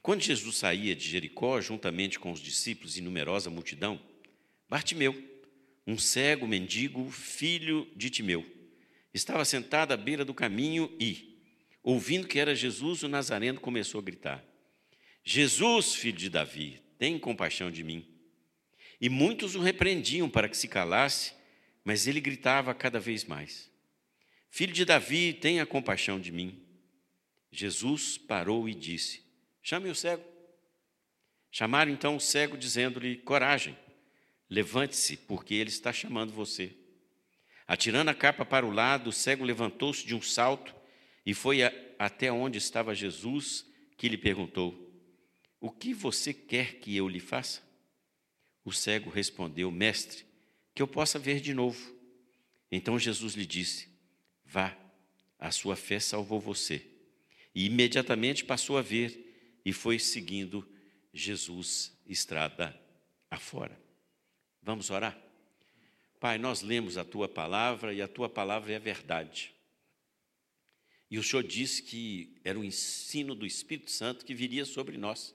Quando 0.00 0.22
Jesus 0.22 0.56
saía 0.56 0.96
de 0.96 1.06
Jericó, 1.06 1.60
juntamente 1.60 2.18
com 2.18 2.32
os 2.32 2.40
discípulos 2.40 2.96
e 2.96 3.02
numerosa 3.02 3.50
multidão, 3.50 4.00
Bartimeu, 4.66 5.14
um 5.86 5.98
cego 5.98 6.46
mendigo, 6.46 7.10
filho 7.10 7.86
de 7.94 8.08
Timeu, 8.08 8.44
estava 9.12 9.44
sentado 9.44 9.92
à 9.92 9.96
beira 9.98 10.24
do 10.24 10.32
caminho 10.32 10.90
e, 10.98 11.38
ouvindo 11.82 12.26
que 12.26 12.38
era 12.38 12.54
Jesus, 12.54 13.02
o 13.02 13.08
Nazareno 13.08 13.60
começou 13.60 14.00
a 14.00 14.04
gritar: 14.04 14.42
Jesus, 15.22 15.94
filho 15.94 16.16
de 16.16 16.30
Davi, 16.30 16.80
tem 16.98 17.18
compaixão 17.18 17.70
de 17.70 17.84
mim. 17.84 18.13
E 19.00 19.08
muitos 19.08 19.54
o 19.54 19.60
repreendiam 19.60 20.28
para 20.28 20.48
que 20.48 20.56
se 20.56 20.68
calasse, 20.68 21.32
mas 21.84 22.06
ele 22.06 22.20
gritava 22.20 22.74
cada 22.74 22.98
vez 23.00 23.24
mais: 23.24 23.70
Filho 24.50 24.72
de 24.72 24.84
Davi, 24.84 25.32
tenha 25.32 25.66
compaixão 25.66 26.20
de 26.20 26.30
mim. 26.30 26.62
Jesus 27.50 28.16
parou 28.16 28.68
e 28.68 28.74
disse: 28.74 29.22
Chame 29.62 29.90
o 29.90 29.94
cego. 29.94 30.22
Chamaram 31.50 31.90
então 31.90 32.16
o 32.16 32.20
cego, 32.20 32.56
dizendo-lhe: 32.56 33.16
Coragem, 33.16 33.76
levante-se, 34.48 35.16
porque 35.16 35.54
ele 35.54 35.70
está 35.70 35.92
chamando 35.92 36.32
você. 36.32 36.72
Atirando 37.66 38.10
a 38.10 38.14
capa 38.14 38.44
para 38.44 38.66
o 38.66 38.70
lado, 38.70 39.08
o 39.08 39.12
cego 39.12 39.44
levantou-se 39.44 40.06
de 40.06 40.14
um 40.14 40.20
salto 40.20 40.74
e 41.24 41.32
foi 41.32 41.62
a, 41.62 41.72
até 41.98 42.30
onde 42.30 42.58
estava 42.58 42.94
Jesus, 42.94 43.66
que 43.96 44.08
lhe 44.08 44.18
perguntou: 44.18 44.92
O 45.60 45.70
que 45.70 45.94
você 45.94 46.34
quer 46.34 46.74
que 46.74 46.94
eu 46.94 47.08
lhe 47.08 47.20
faça? 47.20 47.62
O 48.64 48.72
cego 48.72 49.10
respondeu: 49.10 49.70
Mestre, 49.70 50.24
que 50.74 50.82
eu 50.82 50.88
possa 50.88 51.18
ver 51.18 51.40
de 51.40 51.52
novo. 51.52 51.94
Então 52.70 52.98
Jesus 52.98 53.34
lhe 53.34 53.46
disse: 53.46 53.88
Vá, 54.44 54.76
a 55.38 55.50
sua 55.50 55.76
fé 55.76 56.00
salvou 56.00 56.40
você. 56.40 56.86
E 57.54 57.66
imediatamente 57.66 58.44
passou 58.44 58.76
a 58.78 58.82
ver 58.82 59.60
e 59.64 59.72
foi 59.72 59.98
seguindo 59.98 60.66
Jesus 61.12 61.96
estrada 62.06 62.78
afora. 63.30 63.78
Vamos 64.62 64.90
orar? 64.90 65.16
Pai, 66.18 66.38
nós 66.38 66.62
lemos 66.62 66.96
a 66.96 67.04
tua 67.04 67.28
palavra 67.28 67.92
e 67.92 68.00
a 68.00 68.08
tua 68.08 68.28
palavra 68.28 68.72
é 68.72 68.76
a 68.76 68.80
verdade. 68.80 69.54
E 71.10 71.18
o 71.18 71.22
Senhor 71.22 71.44
disse 71.44 71.82
que 71.82 72.40
era 72.42 72.58
o 72.58 72.64
ensino 72.64 73.34
do 73.34 73.46
Espírito 73.46 73.90
Santo 73.90 74.24
que 74.24 74.34
viria 74.34 74.64
sobre 74.64 74.96
nós. 74.96 75.34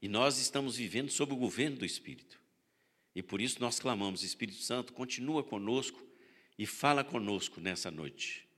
E 0.00 0.08
nós 0.08 0.38
estamos 0.38 0.76
vivendo 0.76 1.10
sob 1.10 1.32
o 1.32 1.36
governo 1.36 1.78
do 1.78 1.86
Espírito. 1.86 2.41
E 3.14 3.22
por 3.22 3.40
isso 3.40 3.60
nós 3.60 3.78
clamamos, 3.78 4.22
Espírito 4.22 4.58
Santo, 4.62 4.92
continua 4.92 5.44
conosco 5.44 6.02
e 6.58 6.66
fala 6.66 7.04
conosco 7.04 7.60
nessa 7.60 7.90
noite. 7.90 8.48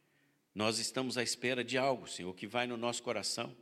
Nós 0.54 0.78
estamos 0.78 1.18
à 1.18 1.22
espera 1.22 1.64
de 1.64 1.76
algo, 1.76 2.06
Senhor, 2.06 2.32
que 2.34 2.46
vai 2.46 2.66
no 2.66 2.76
nosso 2.76 3.02
coração 3.02 3.54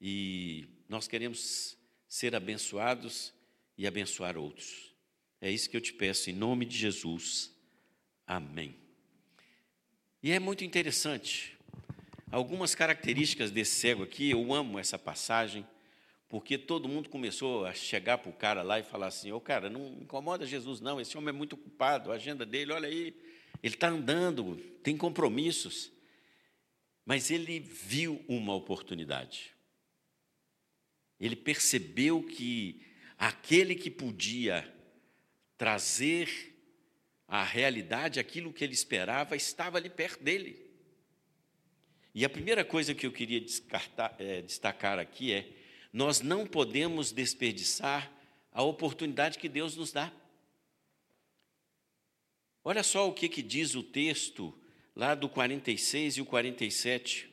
e 0.00 0.68
nós 0.88 1.06
queremos 1.06 1.78
ser 2.08 2.34
abençoados 2.34 3.32
e 3.78 3.86
abençoar 3.86 4.36
outros. 4.36 4.92
É 5.40 5.50
isso 5.50 5.70
que 5.70 5.76
eu 5.76 5.80
te 5.80 5.92
peço, 5.92 6.28
em 6.28 6.32
nome 6.32 6.66
de 6.66 6.76
Jesus. 6.76 7.50
Amém. 8.26 8.76
E 10.22 10.30
é 10.30 10.38
muito 10.38 10.64
interessante. 10.64 11.56
Algumas 12.30 12.74
características 12.74 13.50
desse 13.50 13.76
cego 13.76 14.02
aqui, 14.02 14.30
eu 14.30 14.52
amo 14.52 14.78
essa 14.78 14.98
passagem, 14.98 15.66
porque 16.32 16.58
todo 16.58 16.88
mundo 16.88 17.08
começou 17.08 17.64
a 17.64 17.72
chegar 17.72 18.18
para 18.18 18.30
o 18.30 18.32
cara 18.32 18.62
lá 18.62 18.80
e 18.80 18.82
falar 18.82 19.06
assim: 19.06 19.30
Ô 19.30 19.36
oh, 19.36 19.40
cara, 19.40 19.70
não 19.70 19.98
incomoda 20.00 20.44
Jesus, 20.44 20.80
não, 20.80 21.00
esse 21.00 21.16
homem 21.16 21.28
é 21.28 21.32
muito 21.32 21.52
ocupado, 21.52 22.10
a 22.10 22.16
agenda 22.16 22.44
dele, 22.44 22.72
olha 22.72 22.88
aí, 22.88 23.14
ele 23.62 23.74
está 23.74 23.88
andando, 23.88 24.56
tem 24.82 24.96
compromissos. 24.96 25.92
Mas 27.04 27.30
ele 27.30 27.60
viu 27.60 28.24
uma 28.28 28.54
oportunidade 28.54 29.52
ele 31.22 31.36
percebeu 31.36 32.20
que 32.20 32.84
aquele 33.16 33.76
que 33.76 33.88
podia 33.88 34.68
trazer 35.56 36.28
à 37.28 37.44
realidade 37.44 38.18
aquilo 38.18 38.52
que 38.52 38.64
ele 38.64 38.72
esperava 38.72 39.36
estava 39.36 39.78
ali 39.78 39.88
perto 39.88 40.20
dele. 40.20 40.68
E 42.12 42.24
a 42.24 42.28
primeira 42.28 42.64
coisa 42.64 42.92
que 42.92 43.06
eu 43.06 43.12
queria 43.12 43.40
é, 44.18 44.42
destacar 44.42 44.98
aqui 44.98 45.32
é: 45.32 45.48
nós 45.92 46.20
não 46.20 46.46
podemos 46.46 47.12
desperdiçar 47.12 48.10
a 48.50 48.62
oportunidade 48.62 49.38
que 49.38 49.48
Deus 49.48 49.76
nos 49.76 49.92
dá. 49.92 50.12
Olha 52.64 52.82
só 52.82 53.08
o 53.08 53.12
que, 53.12 53.28
que 53.28 53.42
diz 53.42 53.74
o 53.74 53.82
texto 53.82 54.54
lá 54.94 55.14
do 55.14 55.28
46 55.28 56.18
e 56.18 56.20
o 56.20 56.24
47 56.26 57.32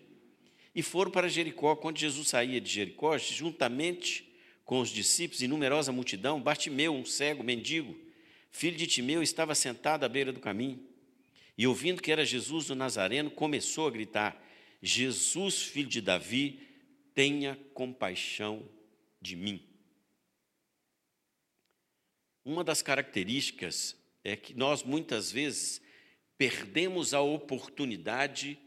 e 0.73 0.81
foram 0.81 1.11
para 1.11 1.27
Jericó. 1.27 1.75
Quando 1.75 1.97
Jesus 1.97 2.29
saía 2.29 2.61
de 2.61 2.69
Jericó, 2.69 3.17
juntamente 3.17 4.27
com 4.63 4.79
os 4.79 4.89
discípulos 4.89 5.41
e 5.41 5.47
numerosa 5.47 5.91
multidão, 5.91 6.41
Bartimeu, 6.41 6.93
um 6.93 7.05
cego 7.05 7.43
mendigo, 7.43 7.97
filho 8.51 8.77
de 8.77 8.87
Timeu, 8.87 9.21
estava 9.21 9.55
sentado 9.55 10.03
à 10.03 10.09
beira 10.09 10.31
do 10.31 10.39
caminho. 10.39 10.79
E 11.57 11.67
ouvindo 11.67 12.01
que 12.01 12.11
era 12.11 12.25
Jesus 12.25 12.67
do 12.67 12.75
Nazareno, 12.75 13.29
começou 13.29 13.87
a 13.87 13.91
gritar: 13.91 14.41
Jesus, 14.81 15.61
filho 15.63 15.89
de 15.89 16.01
Davi, 16.01 16.68
tenha 17.19 17.59
compaixão 17.73 18.65
de 19.19 19.35
mim. 19.35 19.61
Uma 22.45 22.63
das 22.63 22.81
características 22.81 23.93
é 24.23 24.37
que 24.37 24.53
nós 24.53 24.83
muitas 24.83 25.29
vezes 25.29 25.81
perdemos 26.37 27.13
a 27.13 27.19
oportunidade 27.19 28.57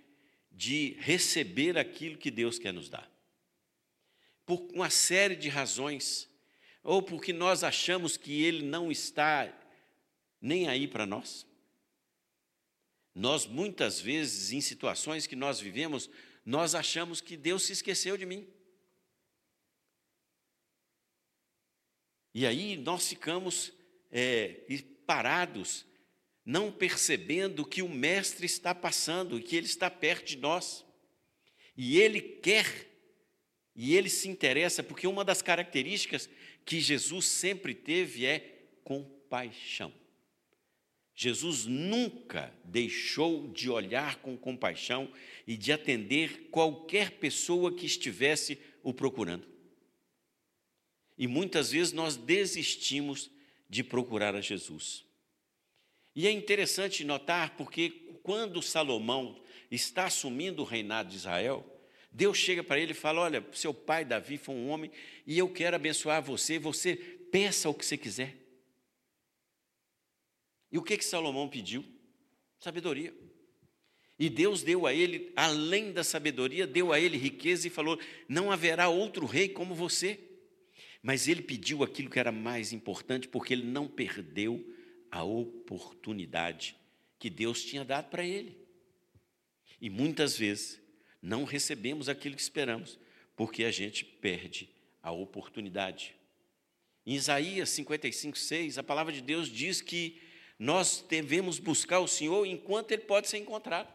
de 0.51 0.99
receber 0.99 1.79
aquilo 1.79 2.19
que 2.19 2.31
Deus 2.31 2.59
quer 2.59 2.75
nos 2.75 2.91
dar. 2.91 3.11
Por 4.45 4.69
uma 4.75 4.91
série 4.91 5.35
de 5.35 5.49
razões, 5.49 6.29
ou 6.83 7.03
porque 7.03 7.33
nós 7.33 7.65
achamos 7.65 8.19
que 8.19 8.43
Ele 8.43 8.63
não 8.63 8.93
está 8.93 9.51
nem 10.43 10.69
aí 10.69 10.87
para 10.87 11.07
nós. 11.07 11.47
Nós, 13.15 13.47
muitas 13.47 13.99
vezes, 13.99 14.53
em 14.53 14.61
situações 14.61 15.27
que 15.27 15.35
nós 15.35 15.59
vivemos, 15.59 16.11
nós 16.45 16.75
achamos 16.75 17.21
que 17.21 17.37
Deus 17.37 17.65
se 17.65 17.73
esqueceu 17.73 18.17
de 18.17 18.27
mim. 18.27 18.49
E 22.35 22.47
aí 22.47 22.77
nós 22.77 23.09
ficamos 23.09 23.73
é, 24.11 24.65
parados 25.07 25.87
não 26.45 26.73
percebendo 26.73 27.65
que 27.65 27.83
o 27.83 27.89
Mestre 27.89 28.47
está 28.47 28.75
passando 28.75 29.39
e 29.39 29.43
que 29.43 29.55
ele 29.55 29.67
está 29.67 29.91
perto 29.91 30.27
de 30.27 30.39
nós. 30.39 30.85
E 31.77 32.01
ele 32.01 32.21
quer, 32.21 32.67
e 33.75 33.95
ele 33.95 34.09
se 34.11 34.29
interessa, 34.29 34.83
porque 34.83 35.07
uma 35.07 35.25
das 35.25 35.41
características 35.41 36.29
que 36.65 36.81
Jesus 36.81 37.27
sempre 37.27 37.75
teve 37.75 38.27
é 38.27 38.67
compaixão. 38.85 39.93
Jesus 41.15 41.67
nunca 41.67 42.53
deixou 42.65 43.49
de 43.49 43.69
olhar 43.69 44.17
com 44.17 44.37
compaixão 44.37 45.13
e 45.47 45.57
de 45.57 45.71
atender 45.73 46.49
qualquer 46.51 47.13
pessoa 47.13 47.75
que 47.75 47.87
estivesse 47.87 48.59
o 48.83 48.95
procurando. 48.95 49.47
E 51.19 51.27
muitas 51.27 51.71
vezes 51.71 51.93
nós 51.93 52.17
desistimos 52.17 53.31
de 53.69 53.85
procurar 53.85 54.35
a 54.35 54.41
Jesus. 54.41 55.05
E 56.15 56.27
é 56.27 56.31
interessante 56.31 57.05
notar 57.05 57.57
porque 57.57 57.91
quando 58.23 58.63
Salomão 58.63 59.41
está 59.71 60.07
assumindo 60.07 60.63
o 60.63 60.67
reinado 60.67 61.11
de 61.11 61.17
Israel, 61.17 61.67
Deus 62.11 62.37
chega 62.37 62.63
para 62.63 62.79
ele 62.79 62.93
e 62.93 62.95
fala: 62.95 63.21
Olha, 63.23 63.47
seu 63.53 63.73
pai 63.73 64.05
Davi 64.05 64.37
foi 64.37 64.55
um 64.55 64.69
homem 64.69 64.91
e 65.27 65.39
eu 65.39 65.49
quero 65.49 65.77
abençoar 65.77 66.23
você, 66.23 66.59
você 66.59 66.97
peça 66.97 67.69
o 67.69 67.75
que 67.75 67.85
você 67.85 67.97
quiser. 67.97 68.42
E 70.73 70.79
o 70.79 70.83
que, 70.83 70.97
que 70.97 71.05
Salomão 71.05 71.49
pediu? 71.49 71.85
Sabedoria. 72.59 73.15
E 74.19 74.31
Deus 74.31 74.63
deu 74.63 74.87
a 74.87 74.95
ele, 74.95 75.33
além 75.37 75.93
da 75.93 76.03
sabedoria, 76.03 76.67
deu 76.67 76.93
a 76.93 76.99
ele 76.99 77.19
riqueza 77.19 77.67
e 77.67 77.71
falou: 77.71 77.99
Não 78.29 78.51
haverá 78.51 78.89
outro 78.89 79.27
rei 79.27 79.49
como 79.49 79.75
você. 79.75 80.19
Mas 81.03 81.27
ele 81.27 81.43
pediu 81.43 81.83
aquilo 81.83 82.09
que 82.09 82.19
era 82.19 82.31
mais 82.31 82.73
importante, 82.73 83.29
porque 83.29 83.53
ele 83.53 83.65
não 83.65 83.89
perdeu 83.89 84.65
a 85.11 85.25
oportunidade 85.25 86.77
que 87.19 87.29
Deus 87.29 87.65
tinha 87.65 87.85
dado 87.85 88.09
para 88.09 88.25
ele. 88.25 88.57
E 89.81 89.91
muitas 89.91 90.39
vezes 90.39 90.81
não 91.21 91.43
recebemos 91.43 92.09
aquilo 92.09 92.37
que 92.37 92.43
esperamos, 92.43 92.99
porque 93.35 93.65
a 93.65 93.73
gente 93.73 94.05
perde 94.05 94.71
a 95.03 95.11
oportunidade. 95.11 96.15
Em 97.05 97.15
Isaías 97.15 97.71
55, 97.71 98.39
6, 98.39 98.79
a 98.79 98.83
palavra 98.85 99.13
de 99.13 99.21
Deus 99.21 99.49
diz 99.49 99.81
que 99.81 100.22
nós 100.63 101.05
devemos 101.09 101.59
buscar 101.59 101.99
o 101.99 102.07
Senhor 102.07 102.47
enquanto 102.47 102.93
Ele 102.93 103.03
pode 103.03 103.29
ser 103.29 103.39
encontrado. 103.39 103.93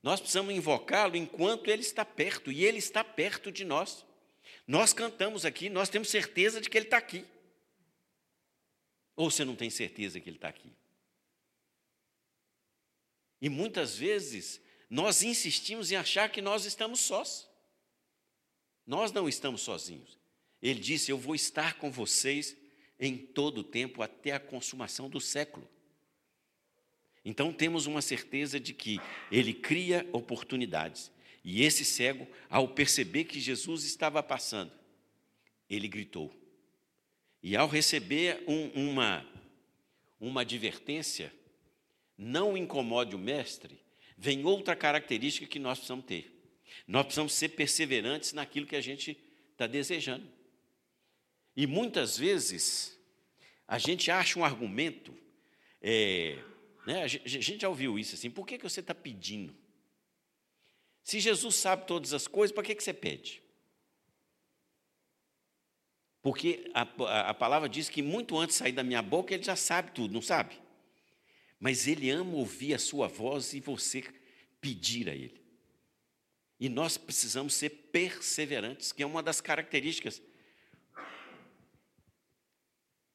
Nós 0.00 0.20
precisamos 0.20 0.54
invocá-lo 0.54 1.16
enquanto 1.16 1.68
Ele 1.68 1.82
está 1.82 2.04
perto, 2.04 2.52
e 2.52 2.64
Ele 2.64 2.78
está 2.78 3.02
perto 3.02 3.50
de 3.50 3.64
nós. 3.64 4.06
Nós 4.64 4.92
cantamos 4.92 5.44
aqui, 5.44 5.68
nós 5.68 5.88
temos 5.88 6.10
certeza 6.10 6.60
de 6.60 6.70
que 6.70 6.78
Ele 6.78 6.86
está 6.86 6.98
aqui. 6.98 7.26
Ou 9.16 9.32
você 9.32 9.44
não 9.44 9.56
tem 9.56 9.68
certeza 9.68 10.20
que 10.20 10.28
ele 10.30 10.36
está 10.36 10.48
aqui? 10.48 10.72
E 13.40 13.48
muitas 13.48 13.96
vezes 13.96 14.60
nós 14.88 15.24
insistimos 15.24 15.90
em 15.90 15.96
achar 15.96 16.30
que 16.30 16.40
nós 16.40 16.64
estamos 16.66 17.00
sós. 17.00 17.50
Nós 18.86 19.10
não 19.10 19.28
estamos 19.28 19.62
sozinhos. 19.62 20.16
Ele 20.62 20.78
disse: 20.78 21.10
Eu 21.10 21.18
vou 21.18 21.34
estar 21.34 21.74
com 21.78 21.90
vocês 21.90 22.56
em 23.02 23.16
todo 23.16 23.58
o 23.58 23.64
tempo, 23.64 24.00
até 24.00 24.30
a 24.30 24.38
consumação 24.38 25.10
do 25.10 25.20
século. 25.20 25.68
Então 27.24 27.52
temos 27.52 27.86
uma 27.86 28.00
certeza 28.00 28.60
de 28.60 28.72
que 28.72 29.00
ele 29.30 29.52
cria 29.52 30.08
oportunidades. 30.12 31.10
E 31.44 31.64
esse 31.64 31.84
cego, 31.84 32.28
ao 32.48 32.68
perceber 32.68 33.24
que 33.24 33.40
Jesus 33.40 33.82
estava 33.82 34.22
passando, 34.22 34.70
ele 35.68 35.88
gritou. 35.88 36.32
E 37.42 37.56
ao 37.56 37.66
receber 37.66 38.44
um, 38.46 38.90
uma, 38.90 39.26
uma 40.20 40.42
advertência, 40.42 41.34
não 42.16 42.56
incomode 42.56 43.16
o 43.16 43.18
mestre, 43.18 43.80
vem 44.16 44.44
outra 44.44 44.76
característica 44.76 45.48
que 45.48 45.58
nós 45.58 45.78
precisamos 45.78 46.04
ter. 46.04 46.30
Nós 46.86 47.02
precisamos 47.02 47.32
ser 47.32 47.48
perseverantes 47.48 48.32
naquilo 48.32 48.66
que 48.66 48.76
a 48.76 48.80
gente 48.80 49.18
está 49.50 49.66
desejando. 49.66 50.41
E 51.56 51.66
muitas 51.66 52.16
vezes, 52.16 52.98
a 53.66 53.78
gente 53.78 54.10
acha 54.10 54.38
um 54.38 54.44
argumento, 54.44 55.14
é, 55.80 56.38
né, 56.86 57.02
a 57.02 57.06
gente 57.06 57.60
já 57.60 57.68
ouviu 57.68 57.98
isso 57.98 58.14
assim, 58.14 58.30
por 58.30 58.46
que, 58.46 58.58
que 58.58 58.68
você 58.68 58.80
está 58.80 58.94
pedindo? 58.94 59.54
Se 61.02 61.20
Jesus 61.20 61.56
sabe 61.56 61.86
todas 61.86 62.12
as 62.12 62.26
coisas, 62.26 62.54
para 62.54 62.62
que, 62.62 62.74
que 62.74 62.82
você 62.82 62.94
pede? 62.94 63.42
Porque 66.22 66.70
a, 66.72 66.82
a, 66.82 67.30
a, 67.30 67.34
palavra 67.34 67.68
diz 67.68 67.88
que 67.88 68.00
muito 68.00 68.38
antes 68.38 68.54
de 68.54 68.60
sair 68.60 68.72
da 68.72 68.84
minha 68.84 69.02
boca, 69.02 69.34
ele 69.34 69.42
já 69.42 69.56
sabe 69.56 69.90
tudo, 69.90 70.14
não 70.14 70.22
sabe? 70.22 70.54
Mas 71.58 71.88
ele 71.88 72.08
ama 72.10 72.36
ouvir 72.36 72.74
a 72.74 72.78
sua 72.78 73.08
voz 73.08 73.52
e 73.52 73.60
você 73.60 74.04
pedir 74.60 75.08
a 75.08 75.14
ele. 75.14 75.42
E 76.60 76.68
nós 76.68 76.96
precisamos 76.96 77.54
ser 77.54 77.70
perseverantes, 77.70 78.92
que 78.92 79.02
é 79.02 79.06
uma 79.06 79.20
das 79.20 79.40
características. 79.40 80.22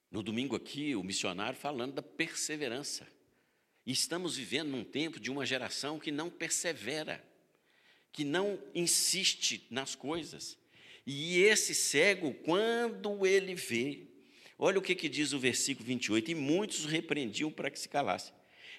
No 0.10 0.24
domingo 0.24 0.56
aqui, 0.56 0.96
o 0.96 1.04
missionário 1.04 1.58
falando 1.58 1.96
da 1.96 2.02
perseverança. 2.02 3.08
E 3.86 3.92
estamos 3.92 4.36
vivendo 4.36 4.70
num 4.70 4.84
tempo 4.84 5.20
de 5.20 5.32
uma 5.32 5.46
geração 5.46 6.00
que 6.00 6.12
não 6.12 6.30
persevera, 6.30 7.24
que 8.12 8.24
não 8.24 8.60
insiste 8.74 9.66
nas 9.70 9.96
coisas. 9.96 10.58
E 11.06 11.40
esse 11.40 11.74
cego, 11.74 12.34
quando 12.34 13.26
ele 13.26 13.56
vê, 13.56 14.08
olha 14.58 14.80
o 14.80 14.82
que, 14.82 14.94
que 14.94 15.08
diz 15.08 15.32
o 15.32 15.40
versículo 15.40 15.88
28, 15.88 16.32
e 16.32 16.36
muitos 16.36 16.84
o 16.84 16.88
repreendiam 16.90 17.52
para 17.52 17.70
que 17.70 17.80
se 17.80 17.88
calasse. 17.88 18.34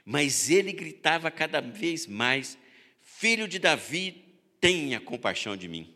Mas 0.04 0.50
ele 0.50 0.72
gritava 0.72 1.30
cada 1.30 1.60
vez 1.60 2.06
mais: 2.06 2.58
Filho 3.00 3.48
de 3.48 3.58
Davi, 3.58 4.24
tenha 4.60 5.00
compaixão 5.00 5.56
de 5.56 5.68
mim. 5.68 5.94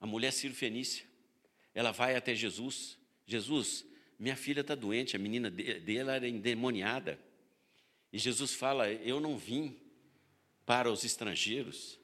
A 0.00 0.06
mulher 0.06 0.32
Ciro 0.32 0.54
Fenícia, 0.54 1.04
ela 1.80 1.92
vai 1.92 2.14
até 2.14 2.34
Jesus. 2.34 2.98
Jesus, 3.26 3.86
minha 4.18 4.36
filha 4.36 4.60
está 4.60 4.74
doente, 4.74 5.16
a 5.16 5.18
menina 5.18 5.50
dela 5.50 6.14
era 6.14 6.28
endemoniada. 6.28 7.18
E 8.12 8.18
Jesus 8.18 8.52
fala: 8.52 8.92
Eu 8.92 9.18
não 9.18 9.38
vim 9.38 9.80
para 10.66 10.92
os 10.92 11.04
estrangeiros, 11.04 11.98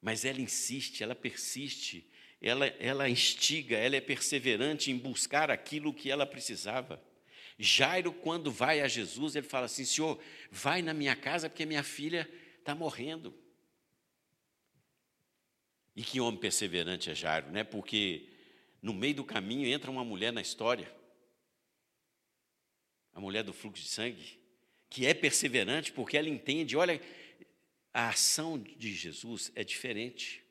mas 0.00 0.24
ela 0.24 0.40
insiste, 0.40 1.02
ela 1.02 1.14
persiste, 1.14 2.08
ela, 2.40 2.66
ela 2.66 3.06
instiga, 3.06 3.76
ela 3.76 3.96
é 3.96 4.00
perseverante 4.00 4.90
em 4.90 4.96
buscar 4.96 5.50
aquilo 5.50 5.92
que 5.92 6.10
ela 6.10 6.24
precisava. 6.24 7.02
Jairo, 7.58 8.12
quando 8.12 8.50
vai 8.50 8.80
a 8.80 8.88
Jesus, 8.88 9.36
ele 9.36 9.46
fala 9.46 9.66
assim: 9.66 9.84
Senhor, 9.84 10.18
vai 10.50 10.80
na 10.80 10.94
minha 10.94 11.14
casa 11.14 11.50
porque 11.50 11.66
minha 11.66 11.82
filha 11.82 12.26
está 12.58 12.74
morrendo. 12.74 13.34
E 15.96 16.02
que 16.02 16.20
homem 16.20 16.38
perseverante 16.38 17.10
é 17.10 17.14
Jairo, 17.14 17.50
né? 17.50 17.64
Porque 17.64 18.28
no 18.82 18.92
meio 18.92 19.14
do 19.14 19.24
caminho 19.24 19.66
entra 19.66 19.90
uma 19.90 20.04
mulher 20.04 20.30
na 20.30 20.42
história, 20.42 20.94
a 23.14 23.20
mulher 23.20 23.42
do 23.42 23.54
fluxo 23.54 23.82
de 23.82 23.88
sangue, 23.88 24.38
que 24.90 25.06
é 25.06 25.14
perseverante 25.14 25.90
porque 25.90 26.18
ela 26.18 26.28
entende, 26.28 26.76
olha, 26.76 27.00
a 27.94 28.10
ação 28.10 28.58
de 28.58 28.94
Jesus 28.94 29.50
é 29.54 29.64
diferente. 29.64 30.44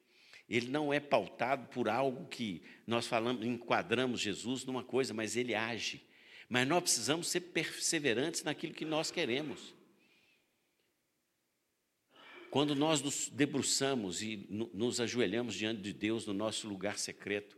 Ele 0.50 0.68
não 0.68 0.92
é 0.92 1.00
pautado 1.00 1.68
por 1.68 1.88
algo 1.88 2.28
que 2.28 2.64
nós 2.88 3.06
falamos, 3.06 3.46
enquadramos 3.46 4.20
Jesus 4.20 4.66
numa 4.66 4.84
coisa, 4.84 5.14
mas 5.14 5.36
ele 5.36 5.54
age. 5.54 6.04
Mas 6.50 6.68
nós 6.68 6.82
precisamos 6.82 7.28
ser 7.28 7.42
perseverantes 7.42 8.44
naquilo 8.44 8.74
que 8.74 8.84
nós 8.84 9.12
queremos. 9.12 9.75
Quando 12.56 12.74
nós 12.74 13.02
nos 13.02 13.28
debruçamos 13.28 14.22
e 14.22 14.48
nos 14.50 15.02
ajoelhamos 15.02 15.56
diante 15.56 15.82
de 15.82 15.92
Deus 15.92 16.26
no 16.26 16.34
nosso 16.34 16.70
lugar 16.70 16.98
secreto, 16.98 17.58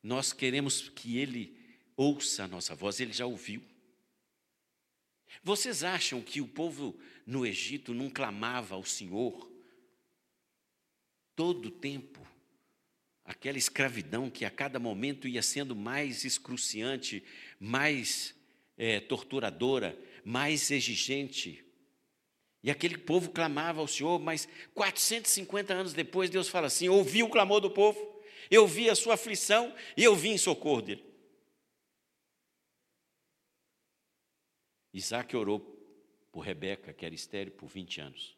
nós 0.00 0.32
queremos 0.32 0.88
que 0.88 1.18
Ele 1.18 1.58
ouça 1.96 2.44
a 2.44 2.46
nossa 2.46 2.72
voz, 2.72 3.00
Ele 3.00 3.12
já 3.12 3.26
ouviu. 3.26 3.60
Vocês 5.42 5.82
acham 5.82 6.22
que 6.22 6.40
o 6.40 6.46
povo 6.46 6.96
no 7.26 7.44
Egito 7.44 7.92
não 7.92 8.08
clamava 8.08 8.76
ao 8.76 8.84
Senhor 8.84 9.50
todo 11.34 11.66
o 11.66 11.72
tempo? 11.72 12.24
Aquela 13.24 13.58
escravidão 13.58 14.30
que 14.30 14.44
a 14.44 14.50
cada 14.50 14.78
momento 14.78 15.26
ia 15.26 15.42
sendo 15.42 15.74
mais 15.74 16.24
excruciante, 16.24 17.20
mais 17.58 18.32
é, 18.78 19.00
torturadora, 19.00 19.98
mais 20.24 20.70
exigente. 20.70 21.64
E 22.62 22.70
aquele 22.70 22.98
povo 22.98 23.30
clamava 23.30 23.80
ao 23.80 23.88
Senhor, 23.88 24.18
mas 24.18 24.46
450 24.74 25.72
anos 25.72 25.92
depois, 25.92 26.28
Deus 26.28 26.48
fala 26.48 26.66
assim: 26.66 26.88
ouvi 26.88 27.22
o 27.22 27.30
clamor 27.30 27.60
do 27.60 27.70
povo, 27.70 28.20
eu 28.50 28.66
vi 28.66 28.90
a 28.90 28.94
sua 28.94 29.14
aflição 29.14 29.74
e 29.96 30.04
eu 30.04 30.14
vim 30.14 30.32
em 30.32 30.38
socorro 30.38 30.82
dele. 30.82 31.04
Isaac 34.92 35.34
orou 35.36 35.60
por 36.32 36.40
Rebeca, 36.40 36.92
que 36.92 37.06
era 37.06 37.14
estéreo, 37.14 37.52
por 37.52 37.68
20 37.68 38.00
anos. 38.00 38.36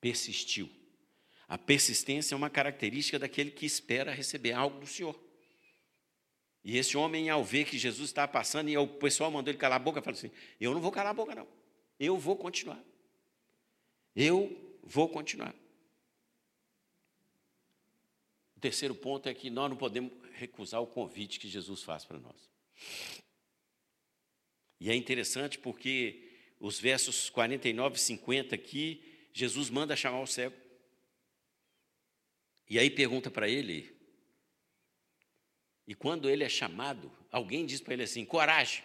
Persistiu. 0.00 0.70
A 1.48 1.58
persistência 1.58 2.34
é 2.34 2.36
uma 2.36 2.50
característica 2.50 3.18
daquele 3.18 3.50
que 3.50 3.66
espera 3.66 4.12
receber 4.12 4.52
algo 4.52 4.78
do 4.78 4.86
Senhor. 4.86 5.18
E 6.62 6.76
esse 6.76 6.96
homem, 6.96 7.28
ao 7.30 7.42
ver 7.42 7.64
que 7.64 7.78
Jesus 7.78 8.10
estava 8.10 8.30
passando, 8.30 8.68
e 8.68 8.76
o 8.76 8.86
pessoal 8.86 9.30
mandou 9.30 9.50
ele 9.50 9.58
calar 9.58 9.76
a 9.76 9.82
boca, 9.82 10.02
falou 10.02 10.16
assim: 10.16 10.30
Eu 10.60 10.72
não 10.74 10.80
vou 10.80 10.92
calar 10.92 11.10
a 11.10 11.14
boca, 11.14 11.34
não. 11.34 11.48
Eu 11.98 12.16
vou 12.18 12.36
continuar. 12.36 12.80
Eu 14.14 14.78
vou 14.82 15.08
continuar. 15.08 15.54
O 18.56 18.60
terceiro 18.60 18.94
ponto 18.94 19.28
é 19.28 19.34
que 19.34 19.48
nós 19.48 19.70
não 19.70 19.76
podemos 19.76 20.12
recusar 20.32 20.82
o 20.82 20.86
convite 20.86 21.38
que 21.40 21.48
Jesus 21.48 21.82
faz 21.82 22.04
para 22.04 22.18
nós. 22.18 22.50
E 24.78 24.90
é 24.90 24.94
interessante 24.94 25.58
porque 25.58 26.28
os 26.58 26.78
versos 26.78 27.30
49 27.30 27.96
e 27.96 27.98
50 27.98 28.54
aqui, 28.54 29.28
Jesus 29.32 29.70
manda 29.70 29.96
chamar 29.96 30.20
o 30.20 30.26
cego. 30.26 30.56
E 32.68 32.78
aí 32.78 32.90
pergunta 32.90 33.30
para 33.30 33.48
ele, 33.48 33.94
e 35.86 35.94
quando 35.94 36.30
ele 36.30 36.44
é 36.44 36.48
chamado, 36.48 37.10
alguém 37.32 37.66
diz 37.66 37.80
para 37.80 37.94
ele 37.94 38.04
assim: 38.04 38.24
coragem. 38.24 38.84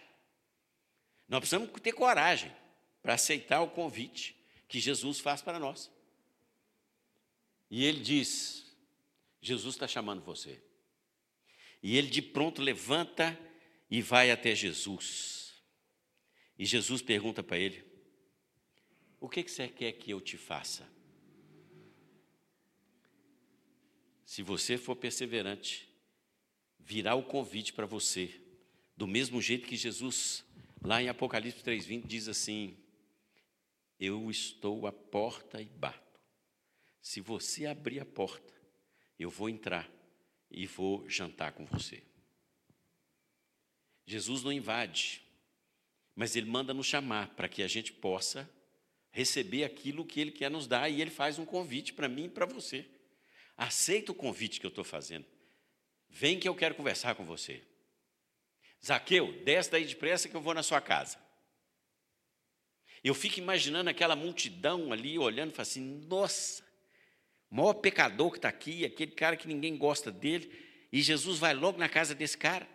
Nós 1.28 1.40
precisamos 1.40 1.70
ter 1.80 1.92
coragem 1.92 2.54
para 3.00 3.14
aceitar 3.14 3.60
o 3.60 3.70
convite 3.70 4.35
que 4.68 4.80
Jesus 4.80 5.20
faz 5.20 5.42
para 5.42 5.58
nós. 5.58 5.90
E 7.70 7.84
ele 7.84 8.00
diz: 8.00 8.66
Jesus 9.40 9.74
está 9.74 9.86
chamando 9.86 10.22
você. 10.22 10.62
E 11.82 11.96
ele 11.96 12.08
de 12.08 12.22
pronto 12.22 12.62
levanta 12.62 13.38
e 13.90 14.02
vai 14.02 14.30
até 14.30 14.54
Jesus. 14.54 15.54
E 16.58 16.64
Jesus 16.64 17.02
pergunta 17.02 17.42
para 17.42 17.58
ele: 17.58 17.84
O 19.20 19.28
que, 19.28 19.42
que 19.42 19.50
você 19.50 19.68
quer 19.68 19.92
que 19.92 20.10
eu 20.10 20.20
te 20.20 20.36
faça? 20.36 20.88
Se 24.24 24.42
você 24.42 24.76
for 24.76 24.96
perseverante, 24.96 25.88
virá 26.80 27.14
o 27.14 27.22
convite 27.22 27.72
para 27.72 27.86
você, 27.86 28.40
do 28.96 29.06
mesmo 29.06 29.40
jeito 29.40 29.68
que 29.68 29.76
Jesus, 29.76 30.44
lá 30.82 31.00
em 31.00 31.08
Apocalipse 31.08 31.62
3,20, 31.62 32.06
diz 32.06 32.28
assim: 32.28 32.76
Eu 33.98 34.30
estou 34.30 34.86
à 34.86 34.92
porta 34.92 35.60
e 35.60 35.66
bato. 35.66 36.20
Se 37.00 37.20
você 37.20 37.66
abrir 37.66 38.00
a 38.00 38.04
porta, 38.04 38.52
eu 39.18 39.30
vou 39.30 39.48
entrar 39.48 39.90
e 40.50 40.66
vou 40.66 41.08
jantar 41.08 41.52
com 41.52 41.64
você. 41.64 42.02
Jesus 44.06 44.42
não 44.42 44.52
invade, 44.52 45.22
mas 46.14 46.36
Ele 46.36 46.48
manda 46.48 46.74
nos 46.74 46.86
chamar 46.86 47.34
para 47.34 47.48
que 47.48 47.62
a 47.62 47.68
gente 47.68 47.92
possa 47.92 48.48
receber 49.10 49.64
aquilo 49.64 50.04
que 50.04 50.20
Ele 50.20 50.30
quer 50.30 50.50
nos 50.50 50.66
dar 50.66 50.88
e 50.88 51.00
Ele 51.00 51.10
faz 51.10 51.38
um 51.38 51.46
convite 51.46 51.92
para 51.92 52.08
mim 52.08 52.24
e 52.24 52.30
para 52.30 52.46
você. 52.46 52.84
Aceita 53.56 54.12
o 54.12 54.14
convite 54.14 54.60
que 54.60 54.66
eu 54.66 54.70
estou 54.70 54.84
fazendo. 54.84 55.24
Vem 56.08 56.38
que 56.38 56.48
eu 56.48 56.54
quero 56.54 56.74
conversar 56.74 57.14
com 57.14 57.24
você. 57.24 57.62
Zaqueu, 58.84 59.42
desce 59.44 59.70
daí 59.70 59.84
depressa 59.84 60.28
que 60.28 60.36
eu 60.36 60.40
vou 60.40 60.54
na 60.54 60.62
sua 60.62 60.80
casa. 60.80 61.18
Eu 63.06 63.14
fico 63.14 63.38
imaginando 63.38 63.88
aquela 63.88 64.16
multidão 64.16 64.92
ali 64.92 65.16
olhando 65.16 65.54
e 65.56 65.60
assim: 65.60 66.04
nossa, 66.08 66.64
o 67.48 67.54
maior 67.54 67.74
pecador 67.74 68.32
que 68.32 68.38
está 68.38 68.48
aqui, 68.48 68.84
aquele 68.84 69.12
cara 69.12 69.36
que 69.36 69.46
ninguém 69.46 69.76
gosta 69.76 70.10
dele, 70.10 70.50
e 70.90 71.00
Jesus 71.00 71.38
vai 71.38 71.54
logo 71.54 71.78
na 71.78 71.88
casa 71.88 72.16
desse 72.16 72.36
cara. 72.36 72.68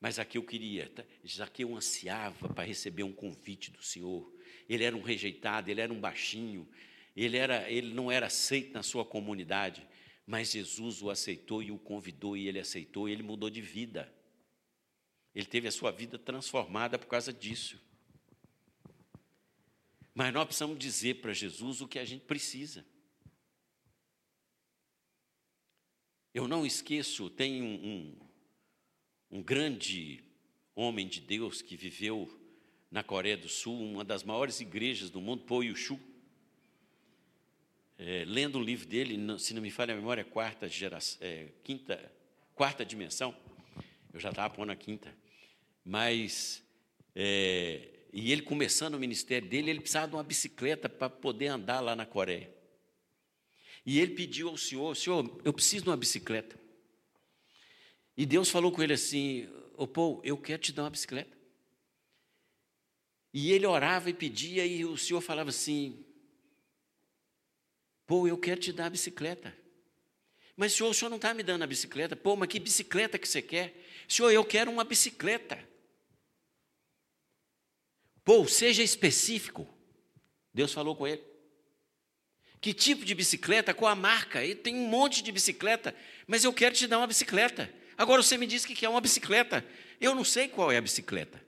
Mas 0.00 0.14
Zaqueu 0.14 0.44
queria, 0.44 0.88
tá? 0.90 1.02
Zaqueu 1.26 1.76
ansiava 1.76 2.48
para 2.48 2.62
receber 2.62 3.02
um 3.02 3.12
convite 3.12 3.72
do 3.72 3.82
Senhor. 3.82 4.32
Ele 4.68 4.84
era 4.84 4.96
um 4.96 5.02
rejeitado, 5.02 5.68
ele 5.68 5.80
era 5.80 5.92
um 5.92 6.00
baixinho, 6.00 6.68
ele, 7.16 7.36
era, 7.36 7.68
ele 7.68 7.92
não 7.92 8.08
era 8.08 8.26
aceito 8.26 8.72
na 8.72 8.84
sua 8.84 9.04
comunidade, 9.04 9.84
mas 10.24 10.52
Jesus 10.52 11.02
o 11.02 11.10
aceitou 11.10 11.60
e 11.60 11.72
o 11.72 11.78
convidou, 11.78 12.36
e 12.36 12.46
ele 12.46 12.60
aceitou, 12.60 13.08
e 13.08 13.12
ele 13.12 13.24
mudou 13.24 13.50
de 13.50 13.60
vida. 13.60 14.14
Ele 15.34 15.46
teve 15.46 15.66
a 15.66 15.72
sua 15.72 15.90
vida 15.90 16.20
transformada 16.20 17.00
por 17.00 17.08
causa 17.08 17.32
disso. 17.32 17.82
Mas 20.14 20.32
nós 20.32 20.44
precisamos 20.44 20.78
dizer 20.78 21.20
para 21.20 21.32
Jesus 21.32 21.80
o 21.80 21.88
que 21.88 21.98
a 21.98 22.04
gente 22.04 22.24
precisa. 22.24 22.84
Eu 26.34 26.48
não 26.48 26.64
esqueço, 26.64 27.28
tem 27.30 27.62
um, 27.62 27.74
um, 27.74 29.38
um 29.38 29.42
grande 29.42 30.24
homem 30.74 31.06
de 31.06 31.20
Deus 31.20 31.60
que 31.60 31.76
viveu 31.76 32.30
na 32.90 33.02
Coreia 33.02 33.36
do 33.36 33.48
Sul, 33.48 33.78
uma 33.80 34.04
das 34.04 34.22
maiores 34.22 34.60
igrejas 34.60 35.10
do 35.10 35.20
mundo, 35.20 35.44
Po 35.44 35.62
Yushu. 35.62 35.98
É, 37.98 38.24
lendo 38.26 38.58
o 38.58 38.62
livro 38.62 38.86
dele, 38.86 39.16
se 39.38 39.54
não 39.54 39.62
me 39.62 39.70
falha 39.70 39.94
a 39.94 39.96
memória, 39.96 40.24
quarta 40.24 40.68
geração, 40.68 41.18
é, 41.20 41.48
quinta, 41.62 42.12
quarta 42.54 42.84
dimensão. 42.84 43.36
Eu 44.12 44.20
já 44.20 44.30
estava 44.30 44.52
pondo 44.52 44.72
a 44.72 44.76
quinta, 44.76 45.14
mas 45.84 46.62
é, 47.14 47.91
e 48.12 48.30
ele 48.30 48.42
começando 48.42 48.94
o 48.94 48.98
ministério 48.98 49.48
dele, 49.48 49.70
ele 49.70 49.80
precisava 49.80 50.08
de 50.08 50.14
uma 50.14 50.22
bicicleta 50.22 50.88
para 50.88 51.08
poder 51.08 51.46
andar 51.46 51.80
lá 51.80 51.96
na 51.96 52.04
Coreia. 52.04 52.52
E 53.86 53.98
ele 53.98 54.14
pediu 54.14 54.48
ao 54.48 54.56
Senhor: 54.56 54.94
Senhor, 54.94 55.40
eu 55.44 55.52
preciso 55.52 55.84
de 55.84 55.90
uma 55.90 55.96
bicicleta. 55.96 56.60
E 58.16 58.26
Deus 58.26 58.50
falou 58.50 58.70
com 58.70 58.82
ele 58.82 58.92
assim: 58.92 59.48
Ô 59.76 59.86
Paul, 59.86 60.20
eu 60.22 60.36
quero 60.36 60.60
te 60.60 60.72
dar 60.72 60.82
uma 60.84 60.90
bicicleta. 60.90 61.36
E 63.32 63.50
ele 63.50 63.64
orava 63.64 64.10
e 64.10 64.14
pedia, 64.14 64.66
e 64.66 64.84
o 64.84 64.96
Senhor 64.98 65.22
falava 65.22 65.48
assim: 65.48 66.04
Pô, 68.06 68.28
eu 68.28 68.36
quero 68.36 68.60
te 68.60 68.72
dar 68.72 68.86
a 68.86 68.90
bicicleta. 68.90 69.56
Mas, 70.54 70.74
senhor, 70.74 70.90
o 70.90 70.94
senhor 70.94 71.08
não 71.08 71.16
está 71.16 71.32
me 71.32 71.42
dando 71.42 71.62
a 71.62 71.66
bicicleta? 71.66 72.14
Pô, 72.14 72.36
mas 72.36 72.48
que 72.48 72.60
bicicleta 72.60 73.18
que 73.18 73.26
você 73.26 73.40
quer? 73.40 73.74
Senhor, 74.06 74.30
eu 74.30 74.44
quero 74.44 74.70
uma 74.70 74.84
bicicleta. 74.84 75.58
Pô, 78.24 78.46
seja 78.46 78.82
específico. 78.82 79.66
Deus 80.54 80.72
falou 80.72 80.94
com 80.94 81.06
ele. 81.06 81.22
Que 82.60 82.72
tipo 82.72 83.04
de 83.04 83.14
bicicleta? 83.14 83.74
Qual 83.74 83.90
a 83.90 83.96
marca? 83.96 84.44
Ele 84.44 84.54
tem 84.54 84.76
um 84.76 84.86
monte 84.86 85.22
de 85.22 85.32
bicicleta, 85.32 85.94
mas 86.26 86.44
eu 86.44 86.52
quero 86.52 86.74
te 86.74 86.86
dar 86.86 86.98
uma 86.98 87.06
bicicleta. 87.06 87.72
Agora 87.98 88.22
você 88.22 88.38
me 88.38 88.46
disse 88.46 88.66
que 88.66 88.74
quer 88.74 88.88
uma 88.88 89.00
bicicleta. 89.00 89.66
Eu 90.00 90.14
não 90.14 90.24
sei 90.24 90.48
qual 90.48 90.70
é 90.70 90.76
a 90.76 90.80
bicicleta. 90.80 91.44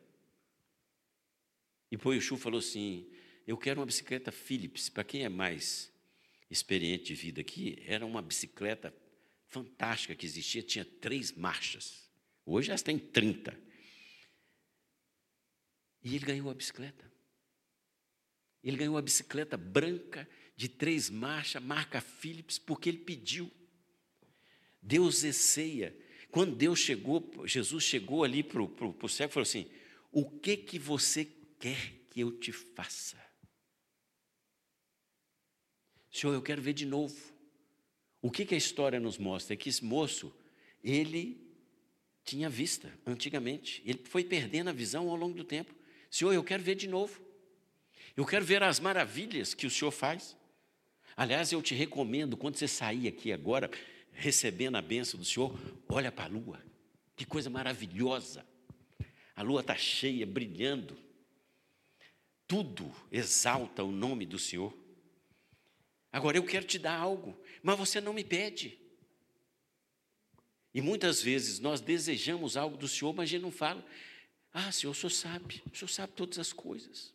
E 1.91 1.97
Poichu 1.97 2.37
falou 2.37 2.59
assim: 2.59 3.09
Eu 3.47 3.57
quero 3.57 3.81
uma 3.81 3.87
bicicleta 3.87 4.33
Philips. 4.33 4.89
Para 4.89 5.05
quem 5.05 5.25
é 5.25 5.29
mais 5.29 5.93
experiente 6.51 7.05
de 7.05 7.15
vida 7.15 7.41
aqui, 7.41 7.81
era 7.87 8.05
uma 8.05 8.21
bicicleta 8.21 8.93
fantástica 9.47 10.17
que 10.17 10.27
existia, 10.27 10.63
tinha 10.63 10.85
três 10.85 11.31
marchas. 11.31 12.11
Hoje 12.45 12.71
ela 12.71 12.79
tem 12.81 12.99
30. 12.99 13.57
E 16.05 16.15
ele 16.15 16.27
ganhou 16.27 16.51
a 16.51 16.55
bicicleta. 16.55 17.11
Ele 18.63 18.77
ganhou 18.77 18.97
a 18.97 19.03
bicicleta 19.03 19.57
branca 19.57 20.29
de 20.55 20.69
três 20.69 21.11
marchas, 21.11 21.63
marca 21.63 22.01
Philips, 22.01 22.59
porque 22.59 22.89
ele 22.91 22.99
pediu. 22.99 23.51
Deus 24.81 25.17
ceia. 25.17 25.97
Quando 26.31 26.55
Deus 26.55 26.79
chegou, 26.79 27.47
Jesus 27.47 27.85
chegou 27.85 28.23
ali 28.23 28.43
para 28.43 28.63
o 28.63 29.09
céu 29.09 29.27
e 29.27 29.31
falou 29.31 29.45
assim: 29.45 29.71
O 30.13 30.31
que 30.31 30.57
que 30.57 30.79
você 30.79 31.25
quer 31.59 31.95
que 32.11 32.21
eu 32.21 32.31
te 32.39 32.53
faça? 32.53 33.23
Senhor, 36.13 36.33
eu 36.33 36.43
quero 36.43 36.63
ver 36.63 36.75
de 36.75 36.87
novo. 36.87 37.17
O 38.23 38.31
que, 38.31 38.47
que 38.47 38.55
a 38.55 38.59
história 38.59 39.01
nos 39.01 39.19
mostra? 39.19 39.55
É 39.55 39.57
que 39.57 39.69
esse 39.69 39.85
moço, 39.85 40.35
ele 40.83 41.45
tinha 42.25 42.49
vista 42.49 42.93
antigamente. 43.05 43.83
Ele 43.85 44.01
foi 44.05 44.25
perdendo 44.25 44.71
a 44.71 44.73
visão 44.73 45.11
ao 45.11 45.17
longo 45.17 45.37
do 45.37 45.45
tempo. 45.45 45.75
Senhor, 46.15 46.33
eu 46.33 46.45
quero 46.45 46.63
ver 46.63 46.77
de 46.77 46.87
novo. 46.87 47.21
Eu 48.17 48.25
quero 48.25 48.45
ver 48.45 48.63
as 48.63 48.79
maravilhas 48.79 49.53
que 49.53 49.67
o 49.67 49.71
Senhor 49.71 49.91
faz. 49.91 50.37
Aliás, 51.17 51.51
eu 51.51 51.61
te 51.61 51.75
recomendo, 51.75 52.37
quando 52.37 52.55
você 52.55 52.69
sair 52.69 53.09
aqui 53.09 53.33
agora, 53.33 53.69
recebendo 54.13 54.77
a 54.77 54.81
bênção 54.81 55.19
do 55.19 55.27
Senhor, 55.27 55.53
olha 55.89 56.13
para 56.13 56.27
a 56.27 56.29
lua. 56.29 56.65
Que 57.17 57.25
coisa 57.25 57.51
maravilhosa. 57.51 58.47
A 59.35 59.43
lua 59.43 59.61
está 59.61 59.75
cheia, 59.75 60.25
brilhando 60.25 60.97
tudo 62.47 62.95
exalta 63.11 63.83
o 63.83 63.91
nome 63.91 64.25
do 64.25 64.39
Senhor. 64.39 64.73
Agora 66.13 66.37
eu 66.37 66.45
quero 66.45 66.65
te 66.65 66.79
dar 66.79 66.97
algo, 66.97 67.37
mas 67.61 67.77
você 67.77 68.01
não 68.01 68.13
me 68.13 68.23
pede. 68.23 68.79
E 70.73 70.81
muitas 70.81 71.21
vezes 71.21 71.59
nós 71.59 71.81
desejamos 71.81 72.57
algo 72.57 72.77
do 72.77 72.87
Senhor, 72.87 73.13
mas 73.13 73.25
a 73.25 73.33
gente 73.33 73.43
não 73.43 73.51
fala. 73.51 73.85
Ah, 74.57 74.71
Senhor, 74.71 74.93
o 74.93 74.95
Senhor 74.95 75.11
sabe, 75.11 75.65
o 75.71 75.77
Senhor 75.77 75.89
sabe 75.89 76.13
todas 76.13 76.39
as 76.39 76.53
coisas. 76.53 77.13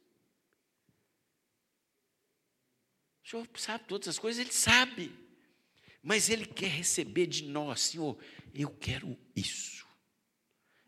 O 3.24 3.30
Senhor 3.30 3.50
sabe 3.56 3.86
todas 3.88 4.10
as 4.10 4.20
coisas, 4.20 4.42
Ele 4.42 4.52
sabe. 4.52 5.10
Mas 6.04 6.30
Ele 6.30 6.46
quer 6.46 6.70
receber 6.70 7.28
de 7.28 7.46
nós, 7.46 7.80
Senhor, 7.80 8.22
eu 8.54 8.70
quero 8.70 9.18
isso. 9.34 9.88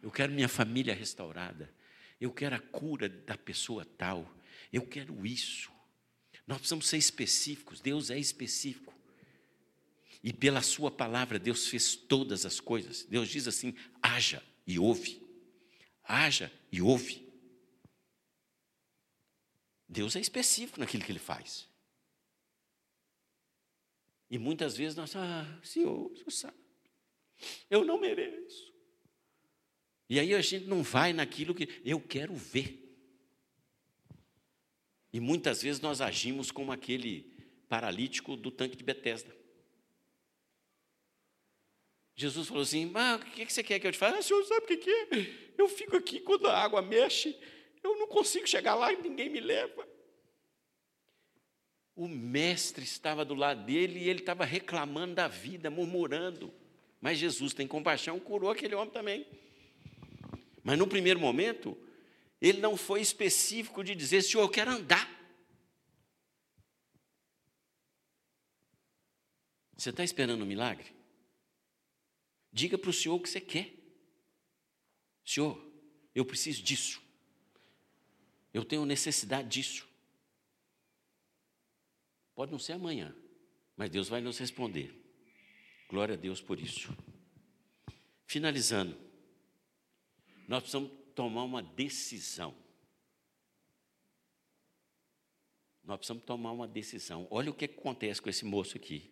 Eu 0.01 0.11
quero 0.11 0.33
minha 0.33 0.49
família 0.49 0.93
restaurada. 0.93 1.73
Eu 2.19 2.33
quero 2.33 2.55
a 2.55 2.59
cura 2.59 3.07
da 3.07 3.37
pessoa 3.37 3.85
tal. 3.85 4.29
Eu 4.73 4.85
quero 4.85 5.25
isso. 5.25 5.71
Nós 6.45 6.57
precisamos 6.57 6.87
ser 6.87 6.97
específicos. 6.97 7.79
Deus 7.79 8.09
é 8.09 8.19
específico. 8.19 8.93
E 10.21 10.33
pela 10.33 10.61
Sua 10.61 10.91
palavra, 10.91 11.39
Deus 11.39 11.67
fez 11.67 11.95
todas 11.95 12.45
as 12.45 12.59
coisas. 12.59 13.05
Deus 13.05 13.29
diz 13.29 13.47
assim: 13.47 13.73
haja 14.01 14.43
e 14.67 14.77
ouve. 14.77 15.20
Haja 16.13 16.51
e 16.69 16.81
ouve. 16.81 17.25
Deus 19.87 20.13
é 20.17 20.19
específico 20.19 20.77
naquilo 20.77 21.05
que 21.05 21.11
Ele 21.11 21.19
faz. 21.19 21.69
E 24.29 24.37
muitas 24.37 24.75
vezes 24.75 24.97
nós, 24.97 25.15
ah, 25.15 25.59
Senhor, 25.63 26.11
o 26.11 26.15
Senhor 26.15 26.31
sabe, 26.31 26.57
eu 27.69 27.85
não 27.85 27.97
mereço. 27.97 28.73
E 30.09 30.19
aí 30.19 30.35
a 30.35 30.41
gente 30.41 30.65
não 30.65 30.83
vai 30.83 31.13
naquilo 31.13 31.55
que 31.55 31.81
eu 31.85 32.01
quero 32.01 32.35
ver. 32.35 32.77
E 35.13 35.19
muitas 35.21 35.61
vezes 35.61 35.81
nós 35.81 36.01
agimos 36.01 36.51
como 36.51 36.73
aquele 36.73 37.33
paralítico 37.69 38.35
do 38.35 38.51
tanque 38.51 38.75
de 38.75 38.83
Betesda. 38.83 39.33
Jesus 42.15 42.47
falou 42.47 42.63
assim: 42.63 42.85
Mas 42.85 43.21
o 43.21 43.25
que 43.25 43.51
você 43.51 43.63
quer 43.63 43.79
que 43.79 43.87
eu 43.87 43.91
te 43.91 43.97
faça? 43.97 44.17
Ah, 44.17 44.21
senhor, 44.21 44.43
sabe 44.45 44.65
o 44.65 44.77
que 44.77 44.89
é? 44.89 45.07
Eu 45.57 45.67
fico 45.69 45.95
aqui 45.95 46.19
quando 46.19 46.47
a 46.47 46.57
água 46.57 46.81
mexe, 46.81 47.37
eu 47.83 47.97
não 47.97 48.07
consigo 48.07 48.47
chegar 48.47 48.75
lá 48.75 48.91
e 48.91 49.01
ninguém 49.01 49.29
me 49.29 49.39
leva. 49.39 49.87
O 51.95 52.07
mestre 52.07 52.83
estava 52.83 53.25
do 53.25 53.35
lado 53.35 53.65
dele 53.65 53.99
e 53.99 54.09
ele 54.09 54.19
estava 54.19 54.45
reclamando 54.45 55.15
da 55.15 55.27
vida, 55.27 55.69
murmurando. 55.69 56.53
Mas 56.99 57.17
Jesus 57.17 57.53
tem 57.53 57.67
compaixão, 57.67 58.19
curou 58.19 58.49
aquele 58.49 58.75
homem 58.75 58.93
também. 58.93 59.27
Mas 60.63 60.77
no 60.77 60.87
primeiro 60.87 61.19
momento, 61.19 61.77
ele 62.39 62.59
não 62.59 62.77
foi 62.77 63.01
específico 63.01 63.83
de 63.83 63.95
dizer, 63.95 64.21
Senhor, 64.21 64.43
eu 64.43 64.49
quero 64.49 64.71
andar. 64.71 65.09
Você 69.75 69.89
está 69.89 70.03
esperando 70.03 70.43
um 70.43 70.47
milagre? 70.47 71.00
Diga 72.51 72.77
para 72.77 72.89
o 72.89 72.93
Senhor 72.93 73.15
o 73.15 73.19
que 73.19 73.29
você 73.29 73.39
quer. 73.39 73.73
Senhor, 75.25 75.59
eu 76.13 76.25
preciso 76.25 76.61
disso. 76.61 77.01
Eu 78.53 78.65
tenho 78.65 78.85
necessidade 78.85 79.47
disso. 79.47 79.87
Pode 82.35 82.51
não 82.51 82.59
ser 82.59 82.73
amanhã, 82.73 83.15
mas 83.77 83.89
Deus 83.89 84.09
vai 84.09 84.19
nos 84.19 84.37
responder. 84.37 84.93
Glória 85.87 86.15
a 86.15 86.17
Deus 86.17 86.41
por 86.41 86.59
isso. 86.59 86.95
Finalizando, 88.25 88.97
nós 90.47 90.63
precisamos 90.63 90.91
tomar 91.15 91.43
uma 91.43 91.61
decisão. 91.61 92.55
Nós 95.83 95.97
precisamos 95.97 96.23
tomar 96.23 96.51
uma 96.51 96.67
decisão. 96.67 97.27
Olha 97.29 97.51
o 97.51 97.53
que 97.53 97.65
acontece 97.65 98.21
com 98.21 98.29
esse 98.29 98.45
moço 98.45 98.77
aqui. 98.77 99.11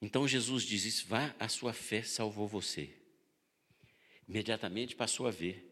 Então 0.00 0.28
Jesus 0.28 0.62
diz 0.62 0.84
isso: 0.84 1.06
vá, 1.06 1.34
a 1.38 1.48
sua 1.48 1.72
fé 1.72 2.02
salvou 2.02 2.46
você. 2.46 2.94
Imediatamente 4.28 4.96
passou 4.96 5.26
a 5.26 5.30
ver 5.30 5.64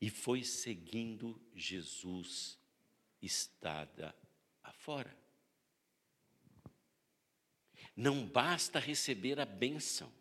e 0.00 0.10
foi 0.10 0.42
seguindo 0.44 1.40
Jesus 1.54 2.58
estada 3.22 4.14
afora. 4.62 5.16
Não 7.96 8.26
basta 8.26 8.78
receber 8.78 9.40
a 9.40 9.46
bênção. 9.46 10.12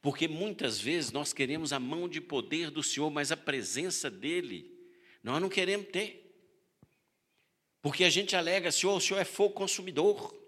Porque 0.00 0.28
muitas 0.28 0.78
vezes 0.78 1.10
nós 1.10 1.32
queremos 1.32 1.72
a 1.72 1.80
mão 1.80 2.08
de 2.08 2.20
poder 2.20 2.70
do 2.70 2.82
Senhor, 2.82 3.10
mas 3.10 3.32
a 3.32 3.36
presença 3.36 4.08
dele 4.08 4.70
nós 5.22 5.40
não 5.40 5.48
queremos 5.48 5.88
ter. 5.88 6.20
Porque 7.80 8.04
a 8.04 8.10
gente 8.10 8.36
alega, 8.36 8.70
Senhor, 8.70 8.96
o 8.96 9.00
Senhor 9.00 9.18
é 9.18 9.24
fogo 9.24 9.54
consumidor. 9.54 10.41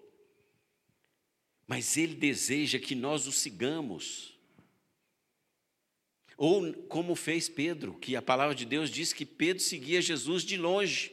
Mas 1.66 1.96
ele 1.96 2.14
deseja 2.14 2.78
que 2.78 2.94
nós 2.94 3.26
o 3.26 3.32
sigamos. 3.32 4.34
Ou 6.36 6.72
como 6.84 7.14
fez 7.14 7.48
Pedro, 7.48 7.94
que 7.94 8.16
a 8.16 8.22
palavra 8.22 8.54
de 8.54 8.64
Deus 8.64 8.90
diz 8.90 9.12
que 9.12 9.24
Pedro 9.24 9.62
seguia 9.62 10.02
Jesus 10.02 10.42
de 10.42 10.56
longe. 10.56 11.12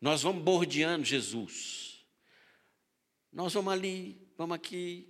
Nós 0.00 0.22
vamos 0.22 0.42
bordeando 0.42 1.04
Jesus. 1.04 2.04
Nós 3.32 3.52
vamos 3.52 3.72
ali, 3.72 4.20
vamos 4.36 4.56
aqui, 4.56 5.08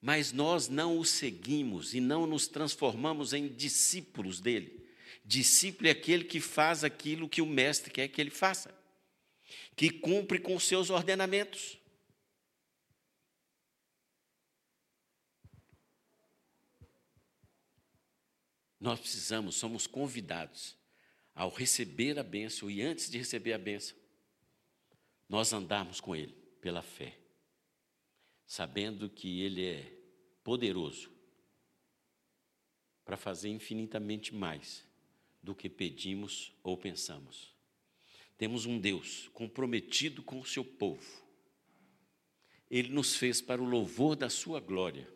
mas 0.00 0.32
nós 0.32 0.68
não 0.68 0.98
o 0.98 1.04
seguimos 1.04 1.94
e 1.94 2.00
não 2.00 2.26
nos 2.26 2.46
transformamos 2.46 3.32
em 3.32 3.48
discípulos 3.48 4.40
dele. 4.40 4.84
Discípulo 5.24 5.88
é 5.88 5.92
aquele 5.92 6.24
que 6.24 6.40
faz 6.40 6.84
aquilo 6.84 7.28
que 7.28 7.40
o 7.40 7.46
mestre 7.46 7.90
quer 7.90 8.08
que 8.08 8.20
ele 8.20 8.30
faça, 8.30 8.72
que 9.74 9.90
cumpre 9.90 10.38
com 10.38 10.58
seus 10.58 10.90
ordenamentos. 10.90 11.78
Nós 18.82 18.98
precisamos, 18.98 19.54
somos 19.54 19.86
convidados 19.86 20.76
ao 21.36 21.50
receber 21.50 22.18
a 22.18 22.22
bênção 22.24 22.68
e 22.68 22.82
antes 22.82 23.08
de 23.08 23.16
receber 23.16 23.52
a 23.52 23.58
bênção, 23.58 23.96
nós 25.28 25.52
andarmos 25.52 26.00
com 26.00 26.16
Ele 26.16 26.34
pela 26.60 26.82
fé, 26.82 27.16
sabendo 28.44 29.08
que 29.08 29.40
Ele 29.40 29.64
é 29.64 29.96
poderoso 30.42 31.12
para 33.04 33.16
fazer 33.16 33.50
infinitamente 33.50 34.34
mais 34.34 34.84
do 35.40 35.54
que 35.54 35.68
pedimos 35.68 36.52
ou 36.60 36.76
pensamos. 36.76 37.54
Temos 38.36 38.66
um 38.66 38.80
Deus 38.80 39.28
comprometido 39.28 40.24
com 40.24 40.40
o 40.40 40.44
seu 40.44 40.64
povo. 40.64 41.22
Ele 42.68 42.88
nos 42.88 43.14
fez 43.14 43.40
para 43.40 43.62
o 43.62 43.64
louvor 43.64 44.16
da 44.16 44.28
sua 44.28 44.58
glória. 44.58 45.08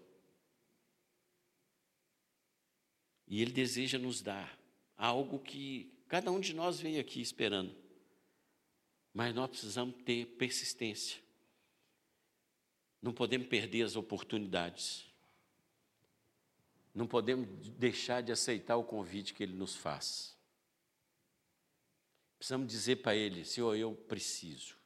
E 3.26 3.42
Ele 3.42 3.52
deseja 3.52 3.98
nos 3.98 4.22
dar 4.22 4.58
algo 4.96 5.38
que 5.38 5.92
cada 6.08 6.30
um 6.30 6.40
de 6.40 6.54
nós 6.54 6.80
veio 6.80 7.00
aqui 7.00 7.20
esperando. 7.20 7.74
Mas 9.12 9.34
nós 9.34 9.50
precisamos 9.50 9.96
ter 10.04 10.26
persistência. 10.36 11.20
Não 13.02 13.12
podemos 13.12 13.48
perder 13.48 13.82
as 13.82 13.96
oportunidades. 13.96 15.06
Não 16.94 17.06
podemos 17.06 17.68
deixar 17.70 18.22
de 18.22 18.32
aceitar 18.32 18.76
o 18.76 18.84
convite 18.84 19.34
que 19.34 19.42
Ele 19.42 19.54
nos 19.54 19.74
faz. 19.74 20.36
Precisamos 22.38 22.68
dizer 22.68 22.96
para 22.96 23.14
Ele: 23.14 23.44
Senhor, 23.44 23.74
eu 23.76 23.94
preciso. 23.94 24.76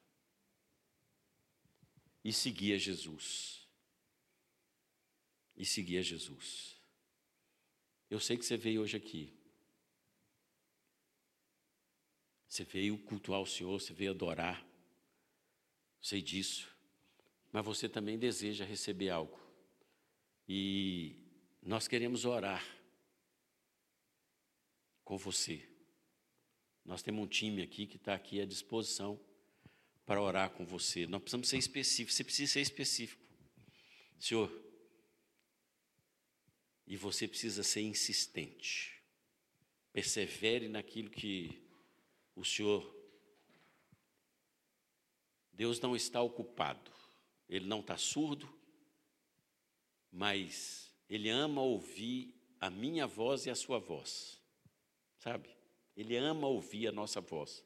E 2.24 2.32
seguir 2.32 2.74
a 2.74 2.78
Jesus. 2.78 3.66
E 5.56 5.64
seguir 5.64 5.98
a 5.98 6.02
Jesus. 6.02 6.79
Eu 8.10 8.18
sei 8.18 8.36
que 8.36 8.44
você 8.44 8.56
veio 8.56 8.82
hoje 8.82 8.96
aqui. 8.96 9.32
Você 12.48 12.64
veio 12.64 12.98
cultuar 12.98 13.40
o 13.40 13.46
Senhor, 13.46 13.80
você 13.80 13.92
veio 13.92 14.10
adorar. 14.10 14.66
Sei 16.00 16.20
disso. 16.20 16.68
Mas 17.52 17.64
você 17.64 17.88
também 17.88 18.18
deseja 18.18 18.64
receber 18.64 19.10
algo. 19.10 19.38
E 20.48 21.14
nós 21.62 21.86
queremos 21.86 22.24
orar 22.24 22.66
com 25.04 25.16
você. 25.16 25.64
Nós 26.84 27.02
temos 27.02 27.24
um 27.24 27.28
time 27.28 27.62
aqui 27.62 27.86
que 27.86 27.96
está 27.96 28.14
aqui 28.14 28.40
à 28.40 28.44
disposição 28.44 29.20
para 30.04 30.20
orar 30.20 30.50
com 30.50 30.66
você. 30.66 31.06
Nós 31.06 31.20
precisamos 31.22 31.48
ser 31.48 31.58
específicos. 31.58 32.16
Você 32.16 32.24
precisa 32.24 32.52
ser 32.54 32.60
específico. 32.62 33.22
Senhor, 34.18 34.50
e 36.90 36.96
você 36.96 37.28
precisa 37.28 37.62
ser 37.62 37.82
insistente. 37.82 39.00
Persevere 39.92 40.68
naquilo 40.68 41.08
que 41.08 41.62
o 42.34 42.44
Senhor. 42.44 42.84
Deus 45.52 45.78
não 45.78 45.94
está 45.94 46.20
ocupado, 46.20 46.90
Ele 47.48 47.64
não 47.64 47.78
está 47.78 47.96
surdo, 47.96 48.52
mas 50.10 50.92
Ele 51.08 51.28
ama 51.28 51.62
ouvir 51.62 52.34
a 52.58 52.68
minha 52.68 53.06
voz 53.06 53.46
e 53.46 53.50
a 53.50 53.54
sua 53.54 53.78
voz, 53.78 54.42
sabe? 55.16 55.48
Ele 55.96 56.16
ama 56.16 56.48
ouvir 56.48 56.88
a 56.88 56.92
nossa 56.92 57.20
voz. 57.20 57.64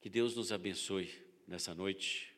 Que 0.00 0.08
Deus 0.08 0.36
nos 0.36 0.52
abençoe 0.52 1.10
nessa 1.48 1.74
noite 1.74 2.37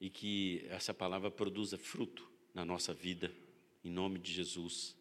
e 0.00 0.08
que 0.08 0.64
essa 0.70 0.94
palavra 0.94 1.30
produza 1.30 1.76
fruto 1.76 2.28
na 2.54 2.64
nossa 2.64 2.94
vida, 2.94 3.32
em 3.84 3.90
nome 3.90 4.18
de 4.18 4.32
Jesus. 4.32 4.96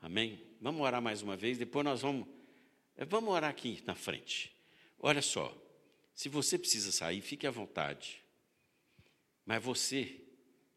Amém? 0.00 0.40
Vamos 0.60 0.80
orar 0.80 1.02
mais 1.02 1.22
uma 1.22 1.36
vez, 1.36 1.58
depois 1.58 1.84
nós 1.84 2.02
vamos. 2.02 2.28
Eh, 2.96 3.04
vamos 3.04 3.34
orar 3.34 3.50
aqui 3.50 3.82
na 3.84 3.94
frente. 3.94 4.54
Olha 4.98 5.20
só, 5.20 5.56
se 6.14 6.28
você 6.28 6.56
precisa 6.56 6.92
sair, 6.92 7.20
fique 7.20 7.46
à 7.46 7.50
vontade. 7.50 8.22
Mas 9.44 9.62
você 9.62 10.20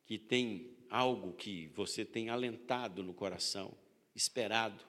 que 0.06 0.18
tem 0.18 0.76
algo 0.90 1.34
que 1.34 1.68
você 1.68 2.04
tem 2.04 2.30
alentado 2.30 3.04
no 3.04 3.14
coração, 3.14 3.78
esperado, 4.16 4.84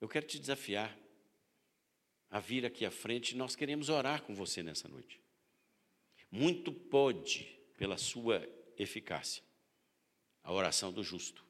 eu 0.00 0.08
quero 0.08 0.26
te 0.26 0.38
desafiar 0.38 0.96
a 2.30 2.40
vir 2.40 2.66
aqui 2.66 2.84
à 2.84 2.90
frente. 2.90 3.36
Nós 3.36 3.54
queremos 3.54 3.88
orar 3.88 4.22
com 4.22 4.34
você 4.34 4.62
nessa 4.62 4.88
noite. 4.88 5.23
Muito 6.36 6.72
pode, 6.72 7.44
pela 7.78 7.96
sua 7.96 8.44
eficácia, 8.76 9.40
a 10.42 10.52
oração 10.52 10.92
do 10.92 11.00
justo. 11.00 11.46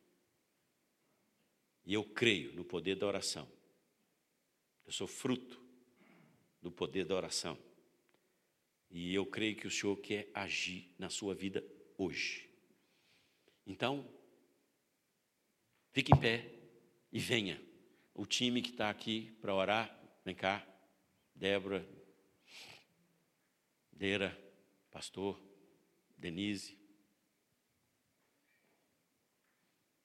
E 1.87 1.95
eu 1.95 2.05
creio 2.05 2.53
no 2.53 2.67
poder 2.67 2.95
da 2.95 3.07
oração. 3.07 3.51
Eu 4.85 4.93
sou 4.93 5.07
fruto 5.07 5.59
do 6.61 6.71
poder 6.71 7.07
da 7.07 7.15
oração. 7.15 7.59
E 8.91 9.15
eu 9.15 9.25
creio 9.25 9.57
que 9.57 9.67
o 9.67 9.71
Senhor 9.71 9.97
quer 9.97 10.29
agir 10.35 10.95
na 10.99 11.09
sua 11.09 11.35
vida 11.35 11.65
hoje. 11.97 12.51
Então, 13.67 14.07
fique 15.93 16.13
em 16.15 16.21
pé 16.21 16.59
e 17.11 17.19
venha. 17.19 17.59
O 18.13 18.27
time 18.27 18.61
que 18.61 18.73
está 18.73 18.91
aqui 18.91 19.35
para 19.41 19.55
orar, 19.55 19.99
vem 20.23 20.35
cá. 20.35 20.63
Débora, 21.35 21.89
Deira, 23.91 24.44
pastor, 24.95 25.37
Denise. 26.17 26.79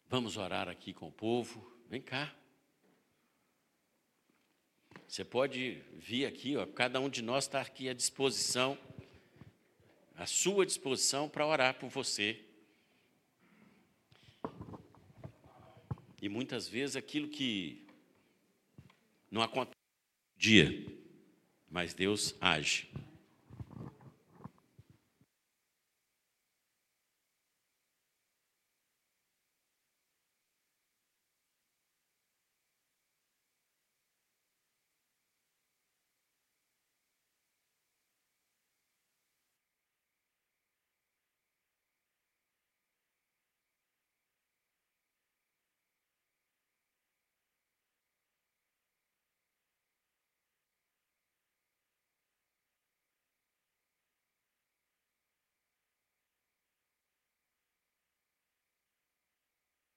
Vamos 0.08 0.36
orar 0.36 0.68
aqui 0.68 0.96
com 0.96 1.10
o 1.10 1.12
povo. 1.12 1.72
Vem 1.88 2.02
cá. 2.02 2.36
Você 5.08 5.24
pode 5.24 5.84
vir 5.94 6.26
aqui, 6.26 6.58
ó, 6.58 6.66
cada 6.66 7.00
um 7.00 7.08
de 7.08 7.22
nós 7.22 7.44
está 7.44 7.62
aqui 7.62 7.88
à 7.88 7.94
disposição, 7.94 8.76
à 10.16 10.26
sua 10.26 10.66
disposição 10.66 11.30
para 11.30 11.46
orar 11.46 11.76
por 11.76 11.90
você. 11.90 12.44
E 16.20 16.28
muitas 16.28 16.68
vezes 16.68 16.96
aquilo 16.96 17.28
que 17.30 17.86
não 19.30 19.44
acontece 19.44 19.78
no 20.34 20.42
dia, 20.42 21.00
mas 21.70 21.94
Deus 21.94 22.34
age. 22.42 22.90